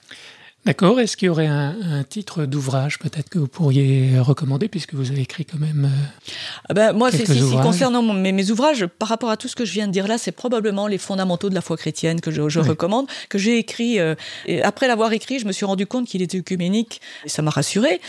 D'accord. 0.65 0.99
Est-ce 0.99 1.15
qu'il 1.15 1.27
y 1.27 1.29
aurait 1.29 1.45
un, 1.45 1.75
un 1.83 2.03
titre 2.03 2.45
d'ouvrage 2.45 2.97
peut-être 2.97 3.29
que 3.29 3.37
vous 3.37 3.47
pourriez 3.47 4.17
recommander 4.19 4.67
puisque 4.67 4.95
vous 4.95 5.11
avez 5.11 5.21
écrit 5.21 5.45
quand 5.45 5.59
même 5.59 5.85
euh, 5.85 6.29
Ah 6.69 6.73
ben, 6.73 6.91
moi, 6.93 7.11
c'est 7.11 7.27
si, 7.27 7.39
si, 7.39 7.55
concernant 7.61 8.01
mon- 8.01 8.13
mes, 8.13 8.31
mes 8.31 8.49
ouvrages, 8.49 8.87
par 8.87 9.09
rapport 9.09 9.29
à 9.29 9.37
tout 9.37 9.47
ce 9.47 9.55
que 9.55 9.63
je 9.63 9.71
viens 9.73 9.85
de 9.87 9.91
dire 9.91 10.07
là, 10.07 10.17
c'est 10.17 10.31
probablement 10.31 10.87
les 10.87 10.97
fondamentaux 10.97 11.49
de 11.49 11.55
la 11.55 11.61
foi 11.61 11.77
chrétienne 11.77 12.19
que 12.19 12.31
je, 12.31 12.49
je 12.49 12.59
Oui. 12.61 12.67
recommande, 12.69 13.05
que 13.29 13.37
j'ai 13.37 13.59
écrit. 13.59 13.99
euh, 13.99 14.15
et 14.47 14.63
après 14.63 14.87
l'avoir 14.87 15.13
écrit, 15.13 15.37
je 15.37 15.45
me 15.45 15.51
suis 15.51 15.65
rendu 15.67 15.85
compte 15.85 16.07
qu'il 16.07 16.23
était 16.23 16.39
œcuménique 16.39 16.99
et 17.25 17.29
ça 17.29 17.43
m'a 17.43 17.51
rassuré. 17.51 18.01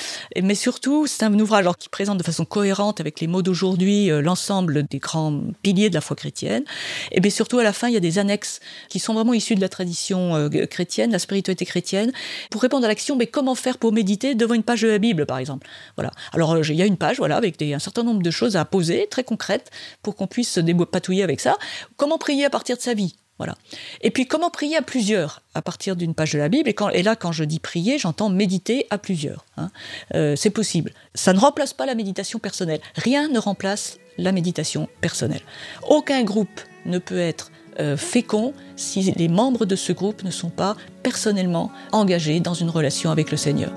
Mais 0.43 0.55
surtout, 0.55 1.07
c'est 1.07 1.25
un 1.25 1.39
ouvrage 1.39 1.61
alors, 1.61 1.77
qui 1.77 1.91
présente 1.91 2.17
de 2.17 2.23
façon 2.23 2.47
cohérente 2.47 3.01
avec 3.01 3.21
les 3.21 3.27
mots 3.27 3.43
d'aujourd'hui 3.43 4.11
euh, 4.11 4.23
l'ensemble 4.23 4.85
des 4.85 4.99
grands 4.99 5.43
piliers 5.63 5.91
de 5.91 5.95
la 5.95 6.01
foi 6.01 6.17
chrétienne. 6.17 6.65
Et 7.13 7.21
bien 7.21 7.31
surtout, 7.31 7.59
à 7.59 7.65
la 7.65 7.75
fin, 7.75 7.89
il 7.89 7.95
y 7.95 7.99
a 7.99 8.01
des 8.01 8.19
annexes 8.19 8.61
qui 8.89 8.99
sont 8.99 9.13
vraiment 9.13 9.35
issues 9.35 9.57
de 9.57 9.61
la 9.61 9.69
tradition 9.69 10.35
euh, 10.37 10.49
chrétienne, 10.67 11.13
la 11.13 11.19
spiritualité 11.19 11.67
chrétienne, 11.67 12.13
pour 12.51 12.63
répondre 12.63 12.85
à 12.85 12.89
l'action. 12.89 13.17
Mais 13.17 13.27
comment 13.27 13.55
faire 13.55 13.79
pour 13.79 13.93
méditer 13.93 14.35
devant 14.35 14.55
une 14.55 14.63
page 14.63 14.83
de 14.83 14.89
la 14.89 14.99
Bible, 14.99 15.27
par 15.27 15.39
exemple? 15.39 15.67
Voilà. 15.97 16.11
Alors, 16.33 16.53
euh, 16.53 16.63
il 16.69 16.77
y 16.77 16.83
a 16.83 16.87
une 16.87 16.97
page, 16.97 17.19
voilà, 17.19 17.37
avec 17.37 17.61
un 17.63 17.79
certain 17.79 18.03
nombre 18.03 18.23
de 18.23 18.31
choses 18.31 18.57
à 18.57 18.65
poser, 18.65 19.07
très 19.11 19.25
concrètes, 19.25 19.71
pour 20.03 20.17
qu'on 20.17 20.27
puisse 20.27 20.51
se 20.51 20.61
dépatouiller 20.61 21.23
avec 21.23 21.41
ça. 21.41 21.57
Comment 21.97 22.19
prier 22.19 22.45
à 22.45 22.51
partir 22.51 22.77
de 22.77 22.83
sa 22.83 22.95
vie? 22.95 23.17
Voilà. 23.39 23.55
Et 24.01 24.11
puis 24.11 24.27
comment 24.27 24.49
prier 24.49 24.77
à 24.79 24.83
plusieurs 24.83 25.43
à 25.53 25.61
partir 25.61 25.95
d'une 25.95 26.15
page 26.15 26.33
de 26.33 26.39
la 26.39 26.49
Bible? 26.49 26.73
Et 26.95 27.03
là, 27.03 27.17
quand 27.17 27.33
je 27.33 27.45
dis 27.45 27.59
prier, 27.59 27.99
j'entends 27.99 28.31
méditer 28.31 28.87
à 28.89 28.97
plusieurs. 28.97 29.45
hein. 29.59 29.71
Euh, 30.15 30.37
c'est 30.37 30.49
possible. 30.51 30.93
Ça 31.15 31.35
ne 31.35 31.39
remplace 31.39 31.75
pas 31.75 31.85
la 31.85 31.95
méditation 31.95 32.39
personnelle. 32.39 32.81
Rien 32.95 33.29
ne 33.29 33.39
remplace 33.39 33.99
la 34.17 34.33
méditation 34.33 34.89
personnelle. 35.03 35.43
Aucun 35.87 36.25
groupe 36.25 36.61
ne 36.87 36.99
peut 36.99 37.19
être 37.19 37.51
euh, 37.79 37.97
fécond 37.97 38.55
si 38.77 39.13
les 39.13 39.29
membres 39.29 39.65
de 39.67 39.77
ce 39.77 39.93
groupe 39.93 40.23
ne 40.25 40.31
sont 40.31 40.51
pas 40.51 40.77
personnellement 41.03 41.71
engagés 41.93 42.41
dans 42.41 42.55
une 42.55 42.71
relation 42.71 43.11
avec 43.11 43.31
le 43.31 43.37
Seigneur. 43.37 43.71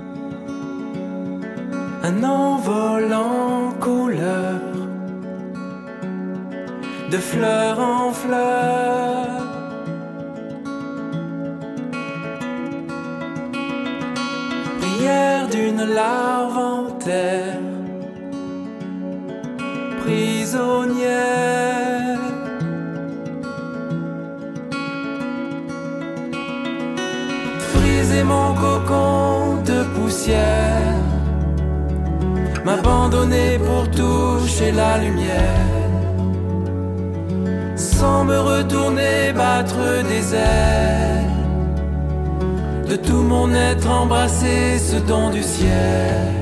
Un 2.04 2.24
envol 2.24 3.14
en 3.14 3.72
couleur, 3.80 4.62
de 7.12 7.18
fleur 7.18 7.80
en 7.80 8.12
fleur. 8.12 9.28
Prière 14.80 15.48
d'une 15.50 15.84
larve 15.84 16.58
en 16.58 16.92
terre, 16.92 17.60
prisonnière. 20.02 21.39
Mon 28.30 28.54
cocon 28.54 29.62
de 29.70 29.80
poussière 29.96 31.00
m'abandonner 32.66 33.58
pour 33.68 33.84
toucher 34.00 34.72
la 34.72 34.98
lumière, 35.04 35.90
sans 37.76 38.24
me 38.26 38.38
retourner 38.52 39.34
battre 39.34 39.84
des 40.12 40.26
ailes, 40.36 41.36
de 42.90 42.96
tout 42.96 43.24
mon 43.34 43.48
être 43.54 43.90
embrasser 43.90 44.78
ce 44.78 44.98
don 45.10 45.30
du 45.32 45.42
ciel. 45.42 46.40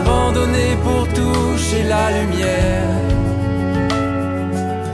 M'abandonner 0.00 0.76
pour 0.82 1.06
toucher 1.08 1.84
la 1.88 2.10
lumière, 2.10 2.98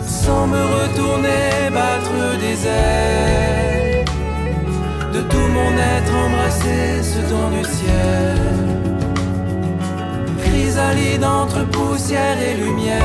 sans 0.05 0.47
me 0.47 0.63
retourner 0.79 1.71
battre 1.73 2.39
des 2.41 2.67
ailes, 2.67 4.05
de 5.13 5.21
tout 5.21 5.49
mon 5.57 5.73
être 5.73 6.15
embrasser 6.27 7.03
ce 7.03 7.21
don 7.31 7.51
du 7.57 7.65
ciel, 7.65 8.39
chrysalide 10.43 11.25
entre 11.25 11.65
poussière 11.67 12.39
et 12.41 12.55
lumière, 12.55 13.03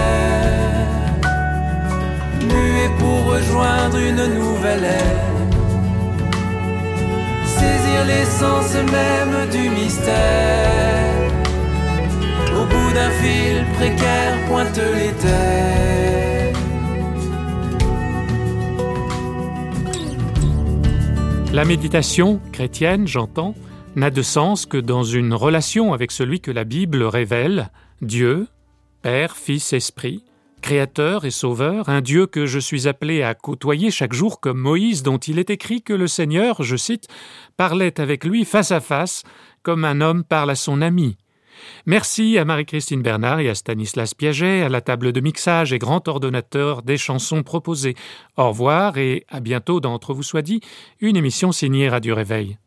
muet 2.41 2.91
pour 2.99 3.33
rejoindre 3.33 3.97
une 3.97 4.39
nouvelle 4.39 4.85
ère. 4.85 5.27
Saisir 7.45 8.05
l'essence 8.07 8.73
même 8.91 9.49
du 9.51 9.69
mystère. 9.69 11.20
La 21.53 21.65
méditation 21.65 22.41
chrétienne, 22.51 23.07
j'entends, 23.07 23.55
n'a 23.95 24.09
de 24.09 24.21
sens 24.21 24.65
que 24.65 24.77
dans 24.77 25.03
une 25.03 25.33
relation 25.33 25.93
avec 25.93 26.11
celui 26.11 26.41
que 26.41 26.51
la 26.51 26.65
Bible 26.65 27.03
révèle, 27.03 27.71
Dieu, 28.01 28.47
Père, 29.01 29.37
Fils, 29.37 29.71
Esprit, 29.71 30.23
Créateur 30.61 31.23
et 31.23 31.31
Sauveur, 31.31 31.87
un 31.87 32.01
Dieu 32.01 32.27
que 32.27 32.45
je 32.45 32.59
suis 32.59 32.89
appelé 32.89 33.23
à 33.23 33.33
côtoyer 33.35 33.89
chaque 33.89 34.13
jour 34.13 34.41
comme 34.41 34.59
Moïse 34.59 35.01
dont 35.01 35.17
il 35.17 35.39
est 35.39 35.49
écrit 35.49 35.81
que 35.81 35.93
le 35.93 36.07
Seigneur, 36.07 36.61
je 36.61 36.75
cite, 36.75 37.07
parlait 37.55 38.01
avec 38.01 38.25
lui 38.25 38.43
face 38.43 38.71
à 38.71 38.81
face 38.81 39.23
comme 39.63 39.85
un 39.85 40.01
homme 40.01 40.23
parle 40.23 40.49
à 40.49 40.55
son 40.55 40.81
ami. 40.81 41.17
Merci 41.85 42.37
à 42.37 42.45
Marie-Christine 42.45 43.01
Bernard 43.01 43.39
et 43.39 43.49
à 43.49 43.55
Stanislas 43.55 44.13
Piaget 44.13 44.61
à 44.61 44.69
la 44.69 44.81
table 44.81 45.11
de 45.11 45.19
mixage 45.19 45.73
et 45.73 45.79
grand 45.79 46.07
ordonnateur 46.07 46.81
des 46.81 46.97
chansons 46.97 47.43
proposées. 47.43 47.95
Au 48.37 48.49
revoir 48.49 48.97
et 48.97 49.25
à 49.29 49.39
bientôt 49.39 49.79
dans 49.79 49.93
Entre 49.93 50.13
vous 50.13 50.23
soit 50.23 50.41
dit, 50.41 50.61
une 50.99 51.17
émission 51.17 51.51
signée 51.51 51.89
Radio 51.89 52.15
Réveil. 52.15 52.57